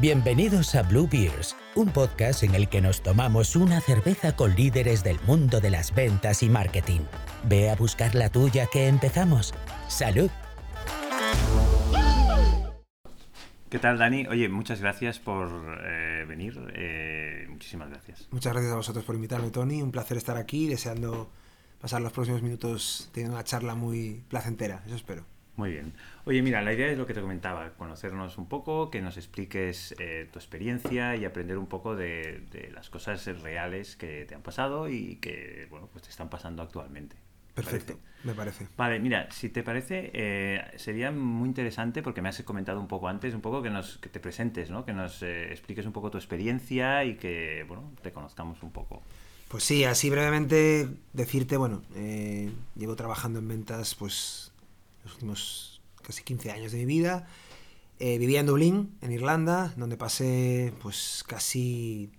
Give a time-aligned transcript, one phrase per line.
[0.00, 5.04] Bienvenidos a Blue Beers, un podcast en el que nos tomamos una cerveza con líderes
[5.04, 7.02] del mundo de las ventas y marketing.
[7.44, 9.54] Ve a buscar la tuya que empezamos.
[9.86, 10.30] ¡Salud!
[13.70, 14.26] ¿Qué tal, Dani?
[14.26, 15.48] Oye, muchas gracias por
[15.84, 16.60] eh, venir.
[16.74, 18.26] Eh, muchísimas gracias.
[18.32, 19.80] Muchas gracias a vosotros por invitarme, Tony.
[19.80, 21.30] Un placer estar aquí, deseando
[21.80, 24.82] pasar los próximos minutos teniendo una charla muy placentera.
[24.86, 25.24] Eso espero.
[25.56, 25.92] Muy bien.
[26.24, 29.94] Oye, mira, la idea es lo que te comentaba, conocernos un poco, que nos expliques
[29.98, 34.88] eh, tu experiencia y aprender un poco de, las cosas reales que te han pasado
[34.88, 37.16] y que, bueno, pues te están pasando actualmente.
[37.54, 38.66] Perfecto, me parece.
[38.76, 43.06] Vale, mira, si te parece, eh, sería muy interesante, porque me has comentado un poco
[43.06, 44.84] antes, un poco que, nos, que te presentes, ¿no?
[44.84, 49.02] Que nos eh, expliques un poco tu experiencia y que, bueno, te conozcamos un poco.
[49.46, 51.82] Pues sí, así brevemente decirte, bueno,
[52.74, 54.50] llevo trabajando en ventas, pues
[55.04, 57.26] los últimos casi 15 años de mi vida.
[57.98, 62.10] Eh, vivía en Dublín, en Irlanda, donde pasé pues casi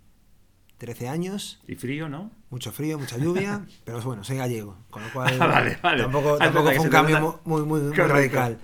[0.78, 1.59] 13 años.
[1.67, 2.31] ¿Y frío, no?
[2.50, 5.38] Mucho frío, mucha lluvia, pero bueno, soy gallego, con lo cual
[5.81, 8.59] tampoco, tampoco fue un cambio muy, muy, muy radical.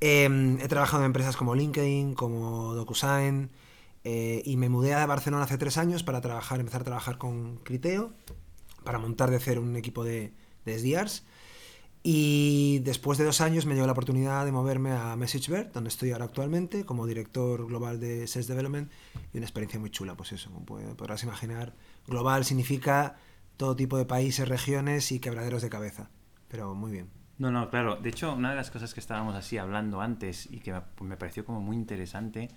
[0.00, 3.50] Em, he trabajado en empresas como LinkedIn, como DocuSign,
[4.04, 7.56] eh, y me mudé a Barcelona hace tres años para trabajar, empezar a trabajar con
[7.58, 8.12] Criteo,
[8.84, 10.32] para montar de cero un equipo de,
[10.64, 11.24] de SDRs.
[12.06, 16.10] Y después de dos años me llegó la oportunidad de moverme a MessageBird, donde estoy
[16.10, 18.92] ahora actualmente, como director global de Sales Development,
[19.32, 21.74] y una experiencia muy chula, pues eso, como podrás imaginar,
[22.06, 23.16] global significa
[23.56, 26.10] todo tipo de países, regiones y quebraderos de cabeza,
[26.48, 27.08] pero muy bien.
[27.38, 27.96] No, no, claro.
[27.96, 31.46] De hecho, una de las cosas que estábamos así hablando antes y que me pareció
[31.46, 32.50] como muy interesante,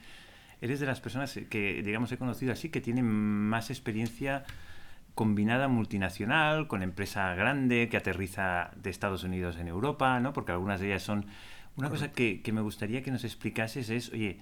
[0.59, 4.43] eres de las personas que, digamos, he conocido así, que tienen más experiencia
[5.17, 10.31] combinada multinacional, con empresa grande que aterriza de Estados Unidos en Europa, ¿no?
[10.31, 11.25] Porque algunas de ellas son...
[11.75, 14.41] Una cosa que, me gustaría que nos explicases es, oye,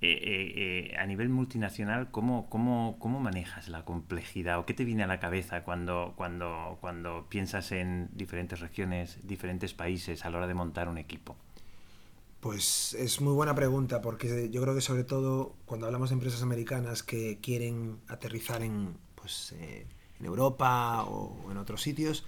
[0.00, 4.60] eh, eh, eh, a nivel multinacional, ¿cómo, cómo, cómo manejas la complejidad?
[4.60, 9.74] ¿O qué te viene a la cabeza cuando, cuando, cuando piensas en diferentes regiones, diferentes
[9.74, 11.34] países a la hora de montar un equipo?
[12.38, 16.42] Pues es muy buena pregunta, porque yo creo que sobre todo cuando hablamos de empresas
[16.42, 19.52] americanas que quieren aterrizar en, pues,
[20.20, 22.24] en Europa o en otros sitios,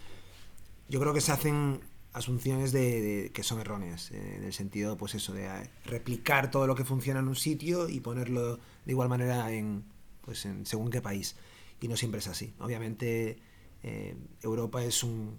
[0.88, 1.80] yo creo que se hacen
[2.12, 6.66] asunciones de, que son erróneas, eh, en el sentido, pues eso, de eh, replicar todo
[6.66, 9.84] lo que funciona en un sitio y ponerlo de igual manera en,
[10.22, 11.36] pues en según qué país.
[11.80, 12.54] Y no siempre es así.
[12.58, 13.38] Obviamente,
[13.82, 15.38] eh, Europa es un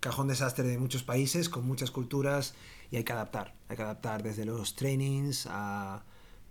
[0.00, 2.54] cajón desastre de muchos países, con muchas culturas,
[2.90, 3.54] y hay que adaptar.
[3.68, 6.04] Hay que adaptar desde los trainings a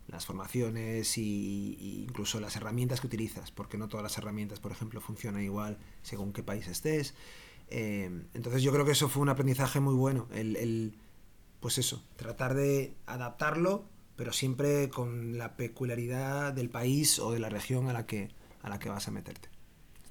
[0.08, 5.02] las formaciones y, incluso las herramientas que utilizas, porque no todas las herramientas, por ejemplo,
[5.02, 7.16] funcionan igual según qué país estés.
[7.70, 10.98] Eh, entonces yo creo que eso fue un aprendizaje muy bueno, el,
[11.60, 13.86] pues eso, tratar de adaptarlo,
[14.16, 18.30] pero siempre con la peculiaridad del país o de la región a la que,
[18.62, 19.55] a la que vas a meterte.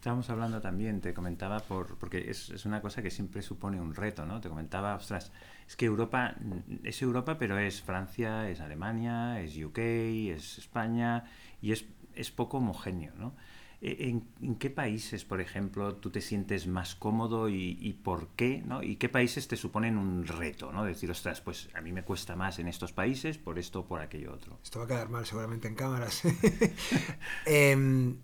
[0.05, 3.95] Estábamos hablando también, te comentaba, por, porque es, es, una cosa que siempre supone un
[3.95, 4.39] reto, ¿no?
[4.39, 5.33] Te comentaba, ostras,
[5.67, 6.35] es que Europa
[6.83, 11.25] es Europa, pero es Francia, es Alemania, es UK, es España,
[11.63, 13.35] y es, es poco homogéneo, ¿no?
[13.81, 14.11] E,
[14.43, 18.63] ¿En, qué países, por ejemplo, tú te sientes más cómodo y, por qué?
[18.63, 18.83] ¿no?
[18.83, 20.71] ¿Y qué países te suponen un reto?
[20.71, 20.85] ¿no?
[20.85, 24.03] Decir, ostras, pues a mí me cuesta más en estos países por esto o por
[24.03, 24.59] aquello otro.
[24.63, 26.23] Esto va a quedar mal seguramente en cámaras.
[27.47, 28.15] eh,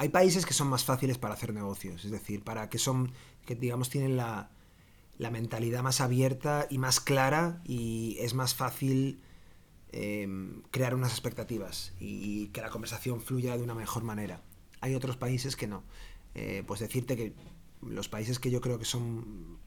[0.00, 3.12] hay países que son más fáciles para hacer negocios, es decir, para que son,
[3.44, 4.48] que digamos tienen la,
[5.18, 9.20] mentalidad más abierta y más clara y es más fácil
[9.92, 14.40] em, crear unas expectativas y, que la conversación fluya de una mejor manera.
[14.80, 15.82] Hay otros países que no.
[16.34, 17.34] Eh, pues decirte que
[17.82, 19.58] los países que yo creo que son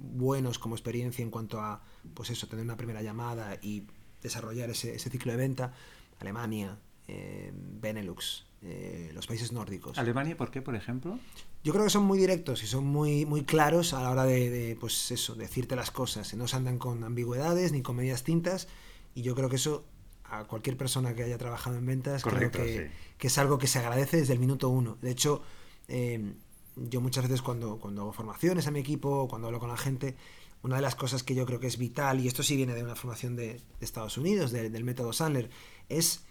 [0.00, 1.84] buenos como experiencia en cuanto a,
[2.14, 3.86] pues eso, tener una primera llamada y
[4.22, 5.72] desarrollar ese, ciclo de venta,
[6.18, 9.98] Alemania, em, Benelux, eh, los países nórdicos.
[9.98, 11.18] ¿Alemania por qué, por ejemplo?
[11.62, 14.76] Yo creo que son muy directos y son muy, muy claros a la hora de,
[14.80, 16.34] pues eso, decirte las cosas.
[16.34, 18.66] No se andan con ambigüedades ni con medias tintas
[19.14, 19.84] y yo creo que eso
[20.24, 24.16] a cualquier persona que haya trabajado en ventas creo que, es algo que se agradece
[24.16, 24.98] desde el minuto uno.
[25.00, 25.42] De hecho,
[25.86, 26.34] em,
[26.74, 30.16] yo muchas veces cuando, cuando hago formaciones a mi equipo, cuando hablo con la gente,
[30.62, 32.82] una de las cosas que yo creo que es vital, y esto sí viene de
[32.82, 35.48] una formación de, Estados Unidos, del método Sandler,
[35.88, 36.24] es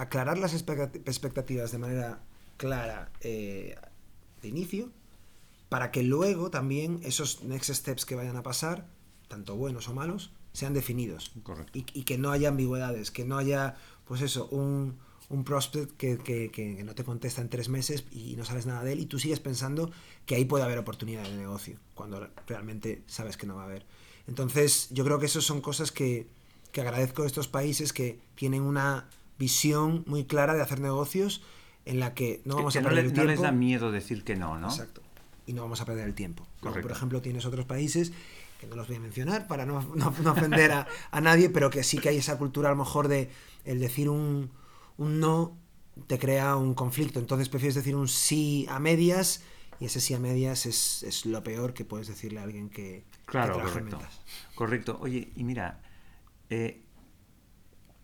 [0.00, 2.20] aclarar las expectativas de manera
[2.56, 3.76] clara eh,
[4.42, 4.90] de inicio,
[5.68, 8.86] para que luego también esos next steps que vayan a pasar,
[9.28, 11.32] tanto buenos o malos, sean definidos.
[11.72, 14.98] Y, que no haya ambigüedades, que no haya, pues eso, un,
[15.28, 18.92] un prospect que, que, no te contesta en tres meses y no sabes nada de
[18.92, 19.90] él y tú sigues pensando
[20.26, 23.86] que ahí puede haber oportunidad de negocio, cuando realmente sabes que no va a haber.
[24.26, 26.26] Entonces, yo creo que esas son cosas que,
[26.72, 31.42] que agradezco de estos países que tienen una visión muy clara de hacer negocios
[31.84, 33.22] en la que no vamos a perder el tiempo.
[33.22, 34.68] No les da miedo decir que no, ¿no?
[34.68, 35.00] Exacto.
[35.46, 36.46] Y no vamos a perder el tiempo.
[36.60, 38.12] por ejemplo, tienes otros países
[38.60, 42.10] que no los voy a mencionar para no, ofender a, nadie, pero que sí que
[42.10, 43.30] hay esa cultura a lo mejor de
[43.64, 44.50] el decir un,
[44.98, 45.56] no
[46.06, 47.20] te crea un conflicto.
[47.20, 49.42] Entonces prefieres decir un sí a medias
[49.80, 53.62] y ese sí a medias es, lo peor que puedes decirle a alguien que, claro,
[53.62, 53.98] correcto.
[54.54, 54.98] Correcto.
[55.00, 55.80] Oye, y mira,
[56.50, 56.82] eh,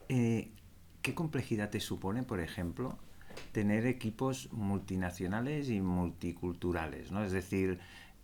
[0.09, 0.54] eh,
[1.05, 2.99] ¿qué complejidad te supone, por ejemplo,
[3.53, 7.13] tener equipos multinacionales y multiculturales?
[7.13, 7.23] ¿no?
[7.23, 7.79] Es decir,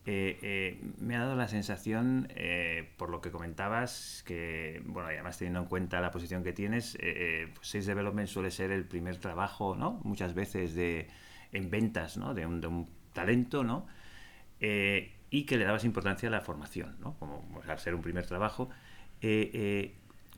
[0.07, 5.37] eh, eh, me ha dado la sensación, eh, por lo que comentabas, que, bueno, además
[5.37, 6.97] teniendo en cuenta la posición que tienes,
[7.55, 10.01] pues Sales Development suele ser el primer trabajo, ¿no?
[10.03, 11.09] Muchas veces de,
[11.53, 12.33] en ventas, ¿no?
[12.33, 13.87] De un, talento, ¿no?
[15.33, 17.15] y que le dabas importancia a la formación, ¿no?
[17.19, 18.71] Como al ser un primer trabajo.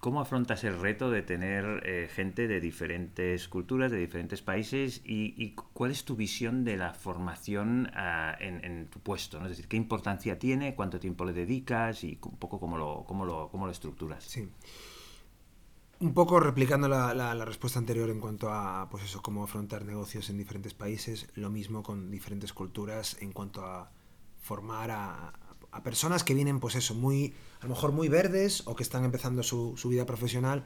[0.02, 5.00] ¿Cómo afrontas el reto de tener eh, gente de diferentes culturas, de diferentes países?
[5.04, 9.40] Y, cuál es tu visión de la formación ah, en, tu puesto?
[9.44, 10.74] Es decir, ¿qué importancia tiene?
[10.74, 12.02] ¿Cuánto tiempo le dedicas?
[12.02, 14.24] Y un poco cómo lo, cómo lo, cómo lo estructuras.
[14.24, 14.48] Sí.
[16.00, 20.30] Un poco replicando la, la, respuesta anterior en cuanto a pues eso, cómo afrontar negocios
[20.30, 23.92] en diferentes países, lo mismo con diferentes culturas en cuanto a
[24.40, 25.32] formar a,
[25.72, 29.04] a personas que vienen, pues eso, muy, a lo mejor muy verdes o que están
[29.04, 30.64] empezando su, vida profesional.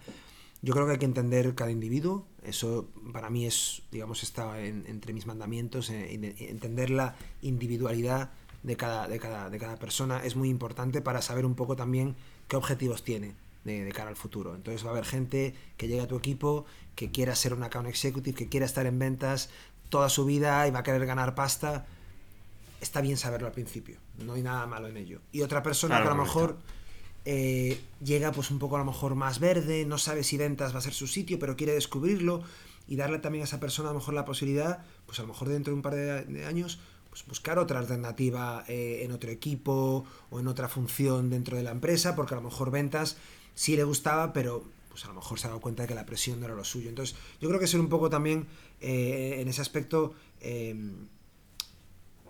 [0.63, 2.27] Yo creo que hay que entender cada individuo.
[2.43, 5.91] Eso para mí es, digamos, está entre mis mandamientos.
[5.91, 8.31] Eh, entender la individualidad
[8.65, 12.17] de cada, de, cada, de cada persona es muy importante para saber un poco también
[12.49, 14.57] qué objetivos tiene de, de, cara al futuro.
[14.57, 16.65] Entonces va a haber gente que llegue a tu equipo,
[16.97, 19.51] que quiera ser un account executive, que quiera estar en ventas
[19.89, 21.87] toda su vida y va a querer ganar pasta
[22.81, 25.21] está bien saberlo al principio, no hay nada malo en ello.
[25.33, 26.57] Y otra persona que a lo mejor
[27.25, 30.79] eh, llega pues un poco a lo mejor más verde, no sabe si ventas va
[30.79, 32.43] a ser su sitio, pero quiere descubrirlo
[32.89, 35.49] y darle también a esa persona a lo mejor la posibilidad, pues a lo mejor
[35.49, 36.79] dentro de un par de, años,
[37.11, 41.73] pues buscar otra alternativa eh, en otro equipo o en otra función dentro de la
[41.73, 43.17] empresa, porque a lo mejor ventas
[43.55, 46.07] sí le gustaba, pero pues a lo mejor se ha dado cuenta de que la
[46.07, 46.89] presión no era lo suyo.
[46.89, 48.47] Entonces, yo creo que ser un poco también
[48.81, 50.15] eh, en ese aspecto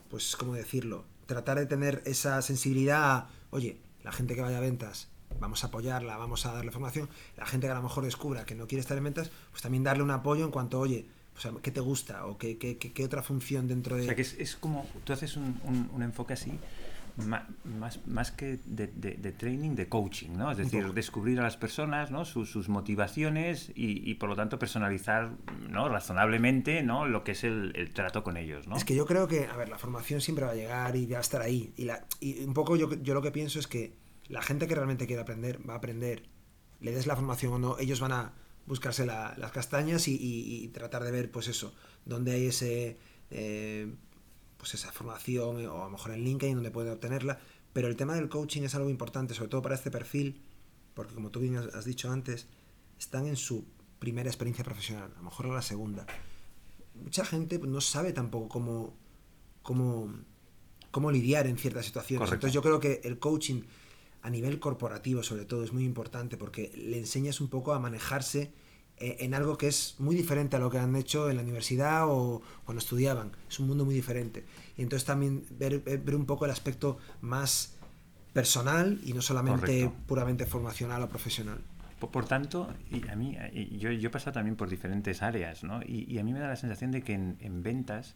[0.09, 1.05] pues, ¿cómo decirlo?
[1.26, 5.08] Tratar de tener esa sensibilidad a, oye, la gente que vaya a ventas,
[5.40, 7.08] vamos a apoyarla, vamos a darle formación.
[7.37, 9.82] La gente que a lo mejor descubra que no quiere estar en ventas, pues también
[9.82, 12.26] darle un apoyo en cuanto, oye, pues, ¿qué te gusta?
[12.26, 14.02] ¿O qué, qué, qué, otra función dentro de...?
[14.02, 16.58] O sea, que es, como, tú haces un, un enfoque así
[17.17, 20.51] más, más que de, de, training, de coaching, ¿no?
[20.51, 22.25] Es decir, descubrir a las personas, ¿no?
[22.25, 25.33] Sus, sus motivaciones y, y, por lo tanto personalizar,
[25.69, 25.89] ¿no?
[25.89, 27.07] Razonablemente, ¿no?
[27.07, 28.77] Lo que es el, el, trato con ellos, ¿no?
[28.77, 31.19] Es que yo creo que, a ver, la formación siempre va a llegar y va
[31.19, 31.73] a estar ahí.
[31.77, 33.97] Y, la, y un poco yo, yo lo que pienso es que
[34.29, 36.29] la gente que realmente quiere aprender va a aprender,
[36.81, 38.33] le des la formación o no, ellos van a
[38.67, 41.75] buscarse las castañas y, y, tratar de ver, pues eso,
[42.05, 42.99] dónde hay ese...
[43.31, 43.95] Eh,
[44.56, 47.38] pues esa formación o a lo mejor en LinkedIn donde puede obtenerla.
[47.73, 50.41] Pero el tema del coaching es algo importante, sobre todo para este perfil,
[50.94, 52.49] porque como tú bien has dicho antes,
[52.99, 53.67] están en su
[53.99, 56.06] primera experiencia profesional, a lo mejor en la segunda.
[56.94, 58.97] Mucha gente no sabe tampoco cómo,
[59.62, 60.14] cómo,
[60.91, 62.31] cómo lidiar en ciertas situaciones.
[62.32, 63.62] Entonces yo creo que el coaching
[64.23, 68.42] a nivel corporativo sobre todo es muy importante porque le enseñas un poco a manejarse
[68.42, 68.50] eh,
[68.99, 72.43] en algo que es muy diferente a lo que han hecho en la universidad o
[72.65, 73.33] cuando estudiaban.
[73.49, 74.45] Es un mundo muy diferente.
[74.76, 77.76] Y entonces también ver, ver un poco el aspecto más
[78.33, 81.59] personal y no solamente puramente formacional o profesional.
[81.99, 83.38] Por, tanto, y a mí,
[83.79, 85.81] yo, yo, he pasado también por diferentes áreas, ¿no?
[85.83, 88.15] Y, a mí me da la sensación de que en, ventas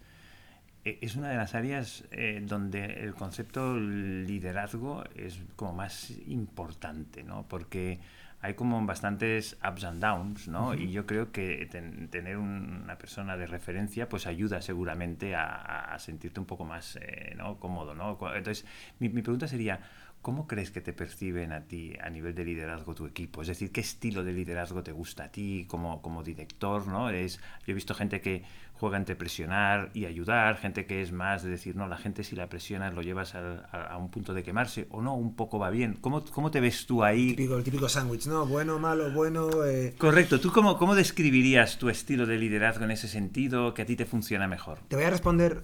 [0.84, 7.22] eh, es una de las áreas eh, donde el concepto liderazgo es como más importante,
[7.22, 7.46] ¿no?
[7.48, 7.98] Porque
[8.42, 10.74] hay como bastantes ups and downs, ¿no?
[10.74, 11.66] Y yo creo que
[12.10, 17.58] tener una persona de referencia pues ayuda seguramente a, sentirte un poco más eh, ¿no?
[17.58, 18.18] cómodo, ¿no?
[18.34, 18.64] Entonces,
[18.98, 19.80] mi, mi pregunta sería,
[20.22, 23.40] ¿Cómo crees que te perciben a ti a nivel de liderazgo tu equipo?
[23.40, 26.86] Es decir, ¿qué estilo de liderazgo te gusta a ti como, como director?
[26.86, 27.08] ¿no?
[27.08, 31.42] Es, yo he visto gente que juega entre presionar y ayudar, gente que es más
[31.42, 34.88] de decir, no, la gente si la presionas lo llevas a, un punto de quemarse
[34.90, 35.98] o no, un poco va bien.
[36.00, 37.30] ¿Cómo, cómo te ves tú ahí?
[37.30, 38.46] El típico, el típico sándwich, ¿no?
[38.46, 39.64] Bueno, malo, bueno.
[39.64, 39.94] Eh.
[39.96, 40.38] Correcto.
[40.38, 44.04] ¿Tú cómo, cómo describirías tu estilo de liderazgo en ese sentido que a ti te
[44.04, 44.80] funciona mejor?
[44.88, 45.62] Te voy a responder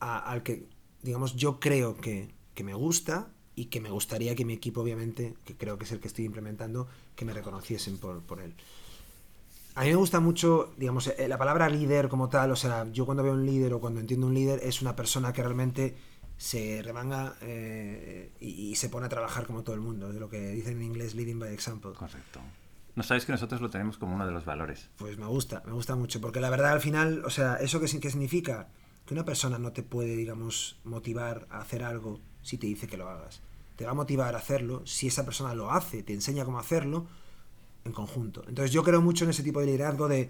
[0.00, 0.66] al que,
[1.02, 5.36] digamos, yo creo que que me gusta y que me gustaría que mi equipo, obviamente,
[5.44, 8.52] que creo que es el que estoy implementando, que me reconociesen por, por él.
[9.76, 13.06] A mí me gusta mucho, digamos, eh, la palabra líder como tal, o sea, yo
[13.06, 15.96] cuando veo un líder o cuando entiendo un líder es una persona que realmente
[16.36, 20.28] se remanga eh, y, y se pone a trabajar como todo el mundo, de lo
[20.28, 21.92] que dicen en inglés leading by example.
[21.92, 22.40] Correcto.
[22.96, 24.90] No sabes que nosotros lo tenemos como uno de los valores.
[24.96, 27.86] Pues me gusta, me gusta mucho, porque la verdad al final, o sea, ¿eso qué,
[28.00, 28.66] qué significa?
[29.06, 32.96] Que una persona no te puede, digamos, motivar a hacer algo si te dice que
[32.96, 33.40] lo hagas.
[33.76, 37.06] Te va a motivar a hacerlo si esa persona lo hace, te enseña cómo hacerlo
[37.84, 38.42] en conjunto.
[38.48, 40.28] Entonces yo creo mucho en ese tipo de liderazgo de,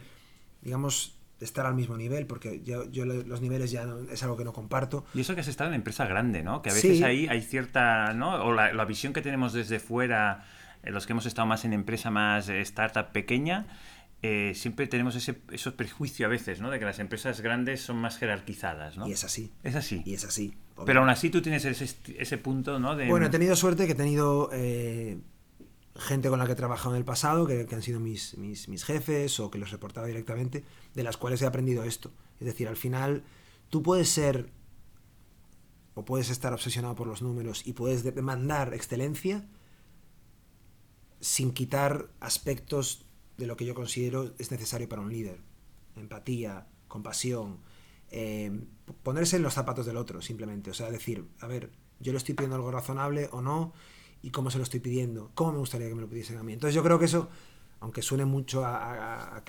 [0.62, 4.23] digamos, de estar al mismo nivel, porque yo, yo lo- los niveles ya no- es
[4.23, 5.05] algo que no comparto.
[5.15, 6.62] Y eso que has estado en empresa grande, ¿no?
[6.62, 7.05] Que a veces Sí.
[7.05, 8.45] ahí hay cierta, ¿no?
[8.45, 10.45] O la, la visión que tenemos desde fuera,
[10.83, 13.67] eh, los que hemos estado más en empresa más eh, startup pequeña,
[14.23, 16.71] eh, siempre tenemos ese, esos prejuicio a veces, ¿no?
[16.71, 19.07] De que las empresas grandes son más jerarquizadas, ¿no?
[19.09, 19.53] Y es así.
[19.63, 20.03] Es así.
[20.05, 20.55] Y es así.
[20.87, 22.95] Pero aún así tú tienes ese, ese punto, ¿no?
[22.97, 25.19] De, Bueno, he tenido suerte que he tenido eh,
[25.97, 28.69] gente con la que he trabajado en el pasado, que, que han sido mis, mis,
[28.69, 32.13] mis jefes o que los reportaba directamente, de las cuales he aprendido esto.
[32.41, 33.25] Es decir, al final
[33.71, 34.51] tú puedes ser
[35.95, 39.45] o puedes estar obsesionado por los números y puedes de- demandar excelencia
[41.21, 43.05] sin quitar aspectos
[43.38, 45.40] de lo que yo considero es necesario para un líder.
[45.97, 47.61] Empatía, compasión,
[48.11, 48.61] eh,
[49.02, 50.71] ponerse en los zapatos del otro, simplemente.
[50.71, 53.73] O sea, decir, a ver, yo le estoy pidiendo algo razonable o no,
[54.21, 56.52] y cómo se lo estoy pidiendo, cómo me gustaría que me lo pidiesen a mí.
[56.52, 57.28] Entonces yo creo que eso,
[57.80, 59.42] aunque suene mucho a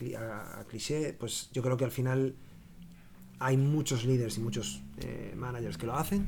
[0.67, 2.35] cliché, pues yo creo que al final
[3.39, 6.27] hay muchos líderes y muchos eh, managers que lo hacen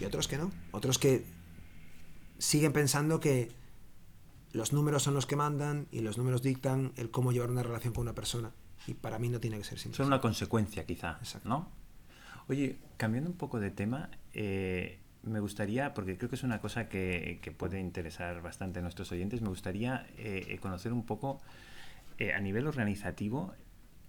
[0.00, 0.50] y otros que no.
[0.70, 1.24] Otros que
[2.38, 3.50] siguen pensando que
[4.52, 7.94] los números son los que mandan y los números dictan el cómo llevar una relación
[7.94, 8.52] con una persona.
[8.86, 11.48] Y para mí no tiene que ser siempre Son una consecuencia, quizá, Exacto.
[11.48, 11.68] ¿no?
[12.48, 16.88] Oye, cambiando un poco de tema, eh, me gustaría, porque creo que es una cosa
[16.88, 21.40] que, que puede interesar bastante a nuestros oyentes, me gustaría eh, conocer un poco
[22.18, 23.54] eh, a nivel organizativo,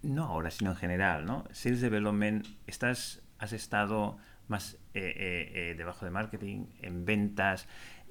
[0.02, 1.44] no ahora, sino en general, ¿no?
[1.52, 7.66] Sales Development, estás, has estado más debajo de marketing, en ventas.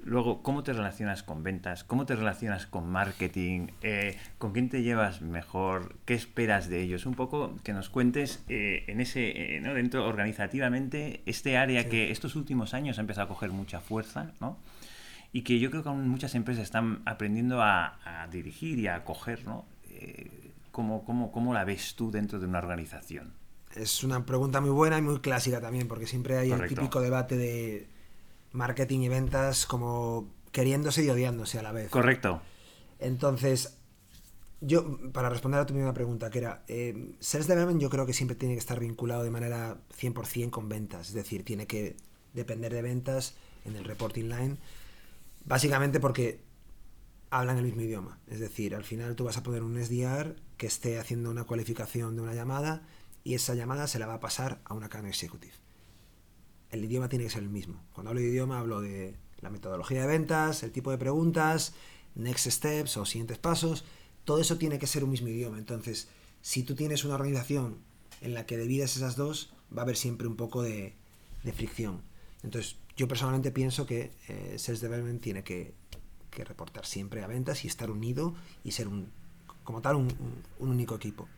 [0.06, 1.82] Luego, ¿cómo te relacionas con ventas?
[1.82, 3.68] ¿Cómo te relacionas con marketing?
[3.82, 5.96] Eh, ¿Con quién te llevas mejor?
[6.04, 7.06] ¿Qué esperas de ellos?
[7.06, 9.72] Un poco que nos cuentes eh, en ese, eh, ¿no?
[9.72, 11.88] dentro organizativamente, este área Sí.
[11.88, 14.58] que estos últimos años ha empezado a coger mucha fuerza, ¿no?
[15.32, 19.04] Y que yo creo que aún muchas empresas están aprendiendo a, a dirigir y a
[19.04, 19.64] coger, ¿no?
[19.90, 23.32] Eh, ¿cómo, cómo, cómo la ves tú dentro de una organización?
[23.74, 26.74] Es una pregunta muy buena y muy clásica también, porque siempre hay Correcto.
[26.74, 27.88] el típico debate de
[28.54, 31.90] marketing y ventas como queriéndose y odiándose a la vez.
[31.90, 32.40] Correcto.
[33.00, 33.76] Entonces,
[34.60, 38.14] yo, para responder a tu misma pregunta, que era, eh, Sales Development yo creo que
[38.14, 41.96] siempre tiene que estar vinculado de manera 100% con ventas, es decir, tiene que
[42.32, 43.34] depender de ventas
[43.64, 44.56] en el reporting line,
[45.44, 46.40] básicamente porque
[47.30, 50.68] hablan el mismo idioma, es decir, al final tú vas a poner un SDR que
[50.68, 52.82] esté haciendo una cualificación de una llamada
[53.24, 55.63] y esa llamada se la va a pasar a una account executive.
[56.74, 57.80] El idioma tiene que ser el mismo.
[57.92, 61.72] Cuando hablo de idioma hablo de la metodología de ventas, el tipo de preguntas,
[62.16, 63.84] next steps o siguientes pasos,
[64.24, 65.58] todo eso tiene que ser un mismo idioma.
[65.58, 66.08] Entonces,
[66.42, 67.76] si tú tienes una organización
[68.20, 70.94] en la que divides esas dos, va a haber siempre un poco de,
[71.54, 72.00] fricción.
[72.42, 75.74] Entonces, yo personalmente pienso que eh, Sales Development tiene que,
[76.32, 79.06] reportar siempre a ventas y estar unido y ser un,
[79.62, 81.28] como tal un, un- un único equipo.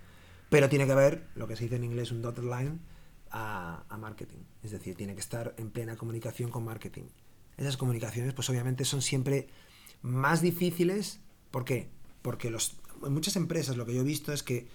[0.49, 2.78] Pero tiene que haber lo que se dice en inglés un dotted line
[3.38, 4.38] a, a marketing.
[4.62, 7.05] Es decir, tiene que estar en plena comunicación con marketing.
[7.59, 9.49] Esas comunicaciones, pues obviamente son siempre
[10.02, 11.21] más difíciles.
[11.50, 11.88] ¿Por qué?
[12.23, 14.66] Porque los, en muchas empresas lo que yo he visto es que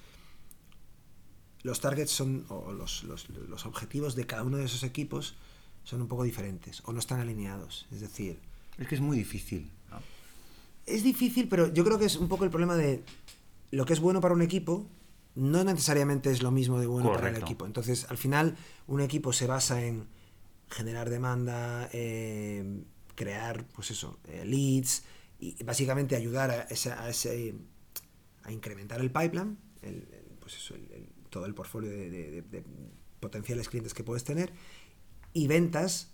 [1.64, 5.36] los targets son, o los, los- los objetivos de cada uno de esos equipos
[5.84, 7.88] son un poco diferentes o no están alineados.
[7.92, 8.40] Es decir,
[8.78, 9.70] Es que es muy difícil.
[9.90, 10.00] ¿no?
[10.86, 13.04] es difícil, pero yo creo que es un poco el problema de
[13.72, 14.88] lo que es bueno para un equipo
[15.36, 17.66] no necesariamente es lo mismo de bueno para el equipo.
[17.66, 18.56] Entonces, al final,
[18.88, 20.08] un equipo se basa en
[20.70, 22.84] generar demanda, eh,
[23.16, 25.04] crear, pues eso, eh, leads
[25.40, 27.56] y básicamente ayudar a, ese, a, ese-
[28.44, 32.42] a incrementar el pipeline, el- el- pues eso, el- todo el portfolio de, de- de-
[32.42, 32.64] de
[33.20, 34.52] potenciales clientes que puedes tener
[35.34, 36.10] y ventas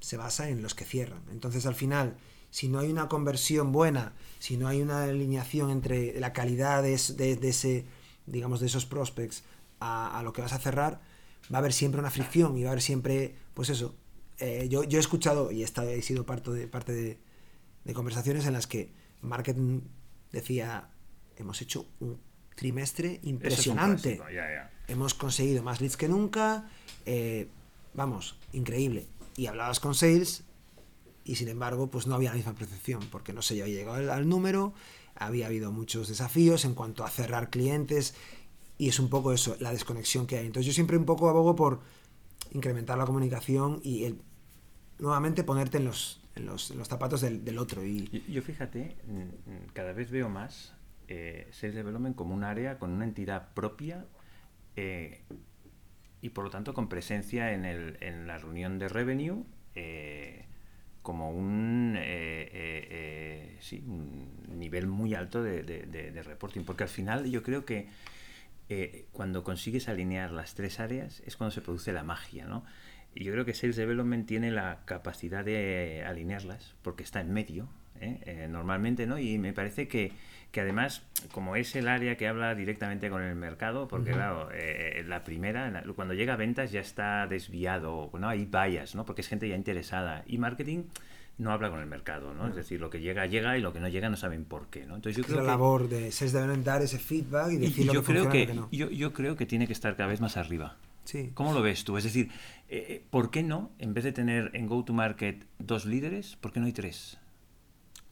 [0.00, 1.22] se basa en los que cierran.
[1.30, 2.16] Entonces, al final,
[2.50, 6.98] si no hay una conversión buena, si no hay una alineación entre la calidad de,
[7.16, 7.84] de- de ese,
[8.30, 9.44] digamos, de esos prospects
[9.80, 11.00] a, a lo que vas a cerrar,
[11.52, 13.94] va a haber siempre una fricción y va a haber siempre, pues eso.
[14.38, 17.18] eh, yo, yo he escuchado y he, estado- he sido parte de, parte de,
[17.84, 19.80] de conversaciones en las que marketing
[20.32, 20.88] decía,
[21.36, 22.18] hemos hecho un
[22.56, 24.16] trimestre Eso es un impresionante
[24.88, 26.68] hemos conseguido más leads que nunca,
[27.06, 27.48] eh,
[27.94, 29.06] vamos, increíble.
[29.36, 30.44] Y hablabas con sales
[31.24, 34.10] y sin embargo, pues no había la misma percepción, porque no se había llegado al,
[34.10, 34.72] al número,
[35.14, 38.14] había habido muchos desafíos en cuanto a cerrar clientes
[38.78, 40.46] y es un poco eso, la desconexión que hay.
[40.46, 41.80] Entonces yo siempre un poco abogo por
[42.52, 44.14] incrementar la comunicación y
[44.98, 47.84] nuevamente ponerte en los, en los, los zapatos del, del otro.
[47.84, 50.74] Y, Yo, fíjate, mm, cada vez veo más
[51.08, 54.06] eh, Sales Development como un área con una entidad propia
[54.76, 55.22] eh,
[56.22, 60.46] y por lo tanto con presencia en, el, en la reunión de revenue eh,
[61.02, 66.62] como un, eh, eh, eh, sí, un nivel muy alto de, de- de- reporting.
[66.64, 67.88] Porque al final yo creo que
[68.68, 72.64] eh, cuando consigues alinear las tres áreas es cuando se produce la magia, ¿no?
[73.14, 77.68] Y yo creo que Sales Development tiene la capacidad de alinearlas porque está en medio,
[78.00, 78.18] ¿eh?
[78.26, 79.18] Eh, normalmente, ¿no?
[79.18, 80.12] Y me parece que,
[80.52, 81.02] que además,
[81.32, 85.70] como es el área que habla directamente con el mercado, porque claro, eh, la primera,
[85.70, 88.28] la- cuando llega a ventas ya está desviado, ¿no?
[88.28, 89.04] Hay bias, ¿no?
[89.04, 90.24] Porque es gente ya interesada.
[90.26, 90.84] Y marketing
[91.38, 92.48] no habla con el mercado, ¿no?
[92.48, 94.84] Es decir, lo que llega, llega y lo que no llega no saben por qué,
[94.84, 94.96] ¿no?
[94.96, 95.48] Entonces yo es creo la que...
[95.48, 98.46] labor de SES deben dar ese feedback y decir y lo yo que creo funciona
[98.46, 98.68] que no.
[98.70, 100.76] yo, yo creo que tiene que estar cada vez más arriba.
[101.04, 101.30] Sí.
[101.34, 101.96] ¿Cómo lo ves tú?
[101.96, 102.28] Es decir,
[102.68, 106.60] eh, eh, ¿por qué no, en vez de tener en go-to-market dos líderes, por qué
[106.60, 107.18] no hay tres?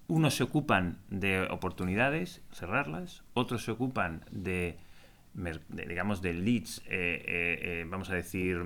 [0.08, 4.78] Unos se ocupan de oportunidades, cerrarlas, otros se ocupan de,
[5.34, 8.58] digamos, de leads, eh, eh, eh, vamos a decir,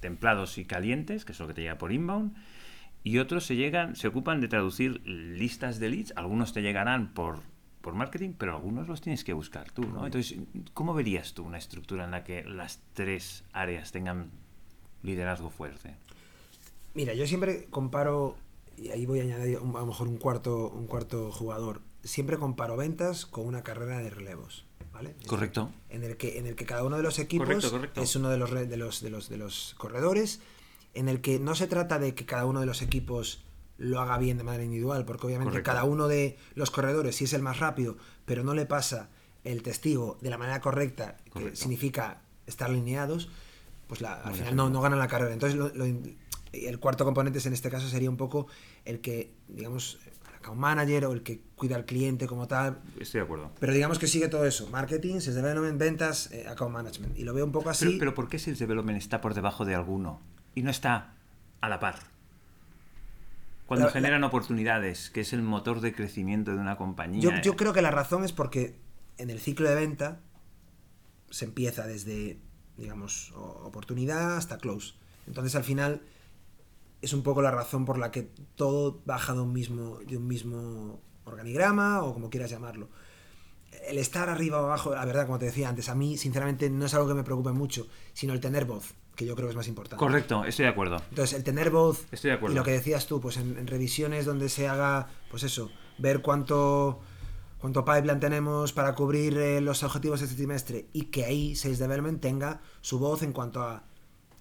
[0.00, 2.34] templados y calientes, que es lo que te llega por inbound,
[3.04, 7.42] y otros se llegan, se ocupan de traducir listas de leads, algunos te llegarán por,
[7.80, 10.06] por marketing, pero algunos los tienes que buscar tú, ¿no?
[10.06, 10.38] Entonces,
[10.72, 14.30] ¿cómo verías tú una estructura en la que las tres áreas tengan
[15.02, 15.94] liderazgo fuerte?
[16.94, 18.36] Mira, yo siempre comparo,
[18.76, 22.36] y ahí voy a añadir un- a lo mejor un cuarto, un cuarto jugador, siempre
[22.38, 24.66] comparo ventas con una carrera de relevos.
[24.92, 25.16] ¿vale?
[25.26, 25.72] Correcto.
[25.88, 28.00] En el, que, en el que cada uno de los equipos Correcto, correcto.
[28.00, 30.40] es uno de los, re- de, los, de, los, de los corredores,
[30.94, 33.42] en el que no se trata de que cada uno de los equipos
[33.76, 35.68] lo haga bien de manera individual, porque obviamente Correcto.
[35.68, 39.08] cada uno de los corredores, si es el más rápido, pero no le pasa
[39.42, 43.28] el testigo de la manera correcta, que significa estar alineados,
[43.88, 45.32] pues la- al final no, no ganan la carrera.
[45.34, 45.70] Entonces, lo-
[46.68, 48.46] el cuarto componente en este caso sería un poco
[48.84, 52.80] el que, digamos, el account manager o el que cuida al cliente como tal.
[53.00, 53.50] Estoy de acuerdo.
[53.60, 57.18] Pero digamos que sigue todo eso: marketing, sales development, ventas, eh, account management.
[57.18, 57.86] Y lo veo un poco así.
[57.86, 60.20] Pero, pero ¿por qué Sales Development está por debajo de alguno
[60.54, 61.14] y no está
[61.60, 61.96] a la par?
[63.66, 67.22] Cuando La- la- generan oportunidades, que es el motor de crecimiento de una compañía.
[67.22, 68.76] Yo, yo creo que la razón es porque
[69.16, 70.20] en el ciclo de venta
[71.30, 72.38] se empieza desde,
[72.76, 74.94] digamos, oportunidad hasta close.
[75.26, 76.02] Entonces al final
[77.04, 80.26] es un poco la razón por la que todo baja de un mismo, de un
[80.26, 82.88] mismo organigrama o como quieras llamarlo.
[83.86, 86.86] El estar arriba o abajo, la verdad, como te decía antes, a mí sinceramente no
[86.86, 89.56] es algo que me preocupe mucho, sino el tener voz, que yo creo que es
[89.56, 89.98] más importante.
[89.98, 90.96] Correcto, estoy de acuerdo.
[91.10, 92.54] Entonces, el tener voz Estoy de acuerdo.
[92.54, 96.22] y lo que decías tú, pues en, en revisiones donde se haga, pues eso, ver
[96.22, 97.00] cuánto
[97.64, 101.78] cuánto pipeline tenemos para cubrir eh, los objetivos de este trimestre y que ahí Sales
[101.78, 103.84] Development tenga su voz en cuanto a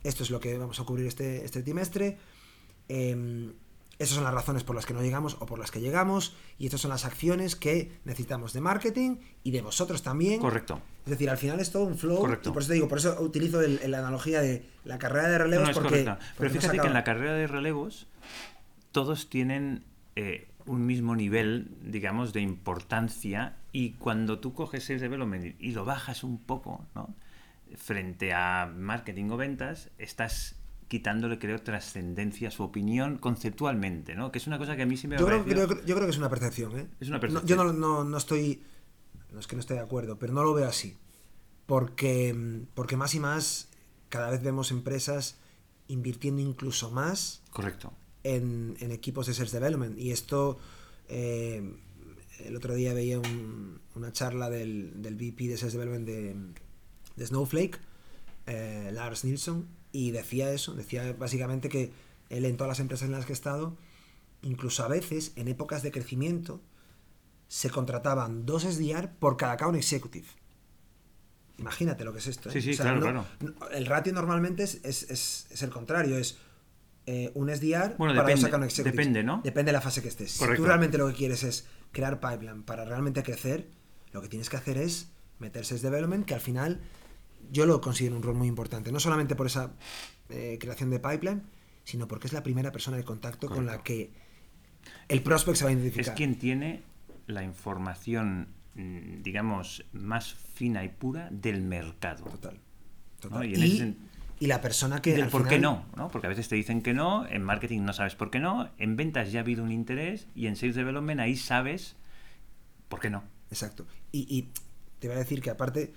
[0.04, 2.18] esto es lo que vamos a cubrir este, este trimestre,
[2.96, 3.54] eh,
[3.98, 6.66] esas son las razones por las que no llegamos o por las que llegamos y
[6.66, 10.40] estas son las acciones que necesitamos de marketing y de vosotros también.
[10.40, 10.82] Correcto.
[11.06, 12.18] Es decir, al final es todo un flow.
[12.18, 12.50] Correcto.
[12.50, 15.66] Y por eso te digo, por eso utilizo la analogía de la carrera de relevos
[15.66, 16.04] No, es porque,
[16.38, 18.08] Pero no fíjate que en la carrera de relevos
[18.92, 19.84] todos tienen
[20.16, 25.86] eh, un mismo nivel, digamos, de importancia y cuando tú coges Sales Development y lo
[25.86, 27.16] bajas un poco, ¿no?
[27.76, 30.58] Frente a marketing o ventas, estás
[30.94, 34.32] quitándole, creo, trascendencia a su opinión conceptualmente, ¿no?
[34.32, 36.12] Que es una cosa que a mí sí me Yo creo, creo- yo creo que
[36.12, 36.88] es una percepción, ¿eh?
[37.00, 37.48] Es una No, percepción.
[37.48, 38.62] yo no, no- no estoy.
[39.32, 40.96] No es que no esté de acuerdo, pero no lo veo así.
[41.66, 42.36] Porque,
[42.76, 43.70] porque más y más,
[44.10, 45.38] cada vez vemos empresas
[45.88, 47.92] invirtiendo incluso más Correcto.
[48.24, 49.98] en, en equipos de Sales Development.
[49.98, 50.60] Y esto,
[51.10, 51.76] eh,
[52.46, 56.36] el otro día veía un- una charla del, del VP de Sales Development de,
[57.16, 57.80] de Snowflake,
[58.46, 61.92] eh, Lars Nilsson, y decía eso, decía básicamente que
[62.30, 63.78] él en todas las empresas en las que ha estado,
[64.42, 66.60] incluso a veces en épocas de crecimiento,
[67.48, 70.28] se contrataban dos SDR por cada account executive.
[71.60, 72.50] Imagínate lo que es esto.
[72.50, 72.54] ¿eh?
[72.54, 73.26] Sí, sí, claro, no- claro.
[73.40, 76.38] no- el ratio normalmente es, es, es- es el contrario, es
[77.06, 78.96] eh, un SDR Bueno, para dos depende, account executives.
[78.98, 79.42] depende, ¿no?
[79.44, 80.32] Depende de la fase que estés.
[80.32, 83.68] Si tú realmente lo que quieres es crear pipeline para realmente crecer,
[84.14, 86.80] lo que tienes que hacer es meterse en development, que al final
[87.52, 88.92] yo lo considero un rol muy importante.
[88.92, 89.74] No solamente por esa
[90.30, 91.44] eh, creación de pipeline,
[91.84, 94.12] sino porque es la primera persona de contacto con la que
[95.08, 96.16] el prospect se va a Es identificar.
[96.16, 96.84] quien tiene
[97.28, 102.26] la información, mm, digamos, más fina y pura del mercado.
[102.26, 102.56] Total.
[102.56, 102.60] ¿no?
[103.20, 103.46] total.
[103.46, 103.96] Y Y, ese
[104.48, 105.14] la persona que.
[105.14, 106.10] del al por qué no, ¿no?
[106.10, 108.98] Porque a veces te dicen que no, en marketing no sabes por qué no, en
[108.98, 111.96] ventas ya ha habido un interés y en sales development ahí sabes
[112.90, 113.24] por qué no.
[113.50, 113.86] Exacto.
[114.12, 114.52] Y, y
[115.00, 115.94] te voy a decir que aparte,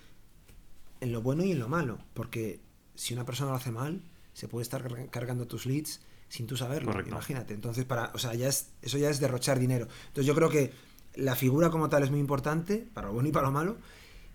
[1.01, 2.61] en lo bueno y en lo malo, porque
[2.95, 6.57] si una persona lo hace mal, se puede estar carga- cargando tus leads sin tú
[6.57, 7.11] saberlo, Correcto.
[7.13, 7.55] imagínate.
[7.55, 9.87] Entonces, para, o sea, ya es, eso ya es derrochar dinero.
[10.09, 10.73] Entonces, yo creo que
[11.15, 13.77] la figura como tal es muy importante, para lo bueno y para lo malo,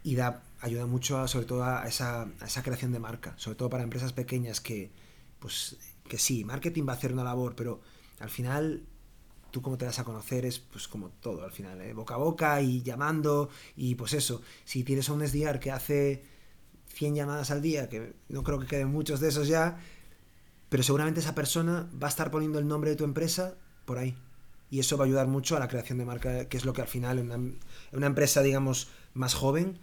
[0.03, 3.55] y da, ayuda mucho a, sobre todo a esa, a esa creación de marca, sobre
[3.57, 4.91] todo para empresas pequeñas que,
[5.39, 7.81] pues, que sí, marketing va a hacer una labor, pero
[8.19, 8.83] al final
[9.51, 11.93] tú como te das a conocer es pues como todo al final, ¿eh?
[11.93, 16.23] boca a boca y llamando y pues eso, si tienes a un SDR que hace
[16.93, 19.77] 100 llamadas al día, que no creo que queden muchos de esos ya,
[20.69, 24.15] pero seguramente esa persona va a estar poniendo el nombre de tu empresa por ahí.
[24.69, 26.81] Y eso va a ayudar mucho a la creación de marca, que es lo que
[26.81, 27.57] al final en una, en
[27.91, 29.77] una empresa, digamos, más joven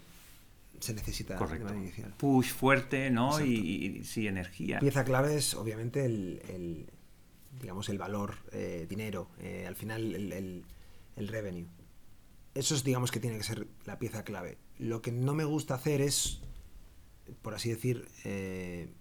[0.80, 1.74] se necesita Correcto.
[1.74, 2.14] inicial.
[2.16, 3.38] Push fuerte, ¿no?
[3.44, 4.78] Y- sí, energía.
[4.78, 6.86] Pieza clave es obviamente el, el,
[7.60, 10.64] digamos el valor, eh, dinero, eh, al final el, el-
[11.16, 11.66] el revenue.
[12.54, 14.56] Eso es digamos que tiene que ser la pieza clave.
[14.78, 16.40] Lo que no me gusta hacer es,
[17.42, 18.92] por así decir, eh,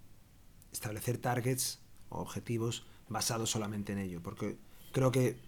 [0.72, 4.58] establecer targets o objetivos basados solamente en ello, porque
[4.92, 5.38] creo que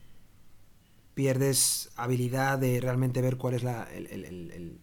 [1.15, 4.81] pierdes habilidad de realmente ver cuál es la, el, el- el- el-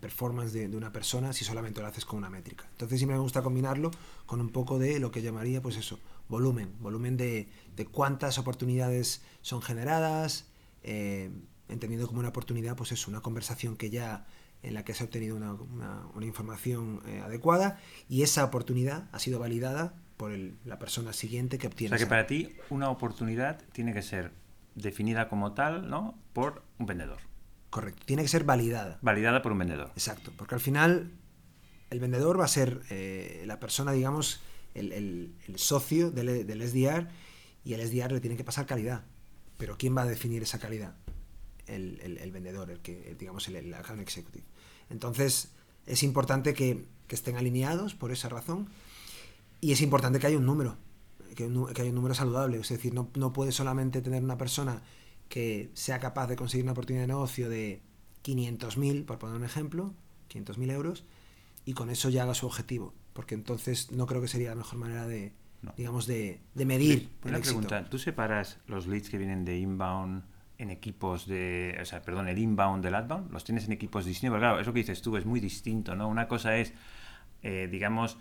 [0.00, 2.66] performance de, una persona si solamente lo haces con una métrica.
[2.72, 3.90] Entonces siempre me gusta combinarlo
[4.26, 5.98] con un poco de lo que llamaría, pues eso,
[6.28, 10.46] volumen, volumen de, de cuántas oportunidades son generadas,
[10.82, 11.30] eh,
[11.68, 14.26] entendiendo como una oportunidad, pues eso, una conversación que ya
[14.62, 19.08] en la que se ha obtenido una, una- una información eh, adecuada y esa oportunidad
[19.12, 21.96] ha sido validada por el- la persona siguiente que O obtiene.
[21.96, 24.32] sea que para ti una oportunidad tiene que ser
[24.74, 26.18] definida como tal, ¿no?
[26.32, 27.18] Por un vendedor.
[27.70, 28.98] Correcto, tiene que ser validada.
[29.02, 29.90] Validada por un vendedor.
[29.94, 31.12] Exacto, porque al final
[31.90, 34.40] el vendedor va a ser eh, la persona, digamos,
[34.74, 37.08] el, el- el socio del, del SDR
[37.64, 39.04] y el SDR le tiene que pasar calidad.
[39.56, 40.94] Pero ¿quién va a definir esa calidad?
[41.68, 44.44] El, el- el vendedor, el que, digamos, el, el account executive.
[44.90, 45.52] Entonces,
[45.86, 48.68] es importante que, que estén alineados por esa razón
[49.60, 50.76] y es importante que haya un número,
[51.36, 52.58] que, un que haya un número saludable.
[52.58, 54.82] Es decir, no, no puede solamente tener una persona
[55.28, 57.82] que sea capaz de conseguir una oportunidad de negocio de
[58.24, 59.94] 500.000, por poner un ejemplo,
[60.32, 61.04] 500.000 euros,
[61.64, 62.94] y con eso ya haga su objetivo.
[63.12, 65.74] Porque entonces no creo que sería la mejor manera de, No.
[65.76, 67.58] digamos, de, de medir el Una éxito.
[67.60, 70.22] pregunta, ¿tú separas los leads que vienen de inbound
[70.58, 73.32] en equipos de, o sea, perdón, el inbound del outbound?
[73.32, 74.34] ¿Los tienes en equipos distintos?
[74.34, 76.08] Porque claro, eso que dices tú es muy distinto, ¿no?
[76.08, 76.74] Una cosa es,
[77.42, 78.18] eh, digamos,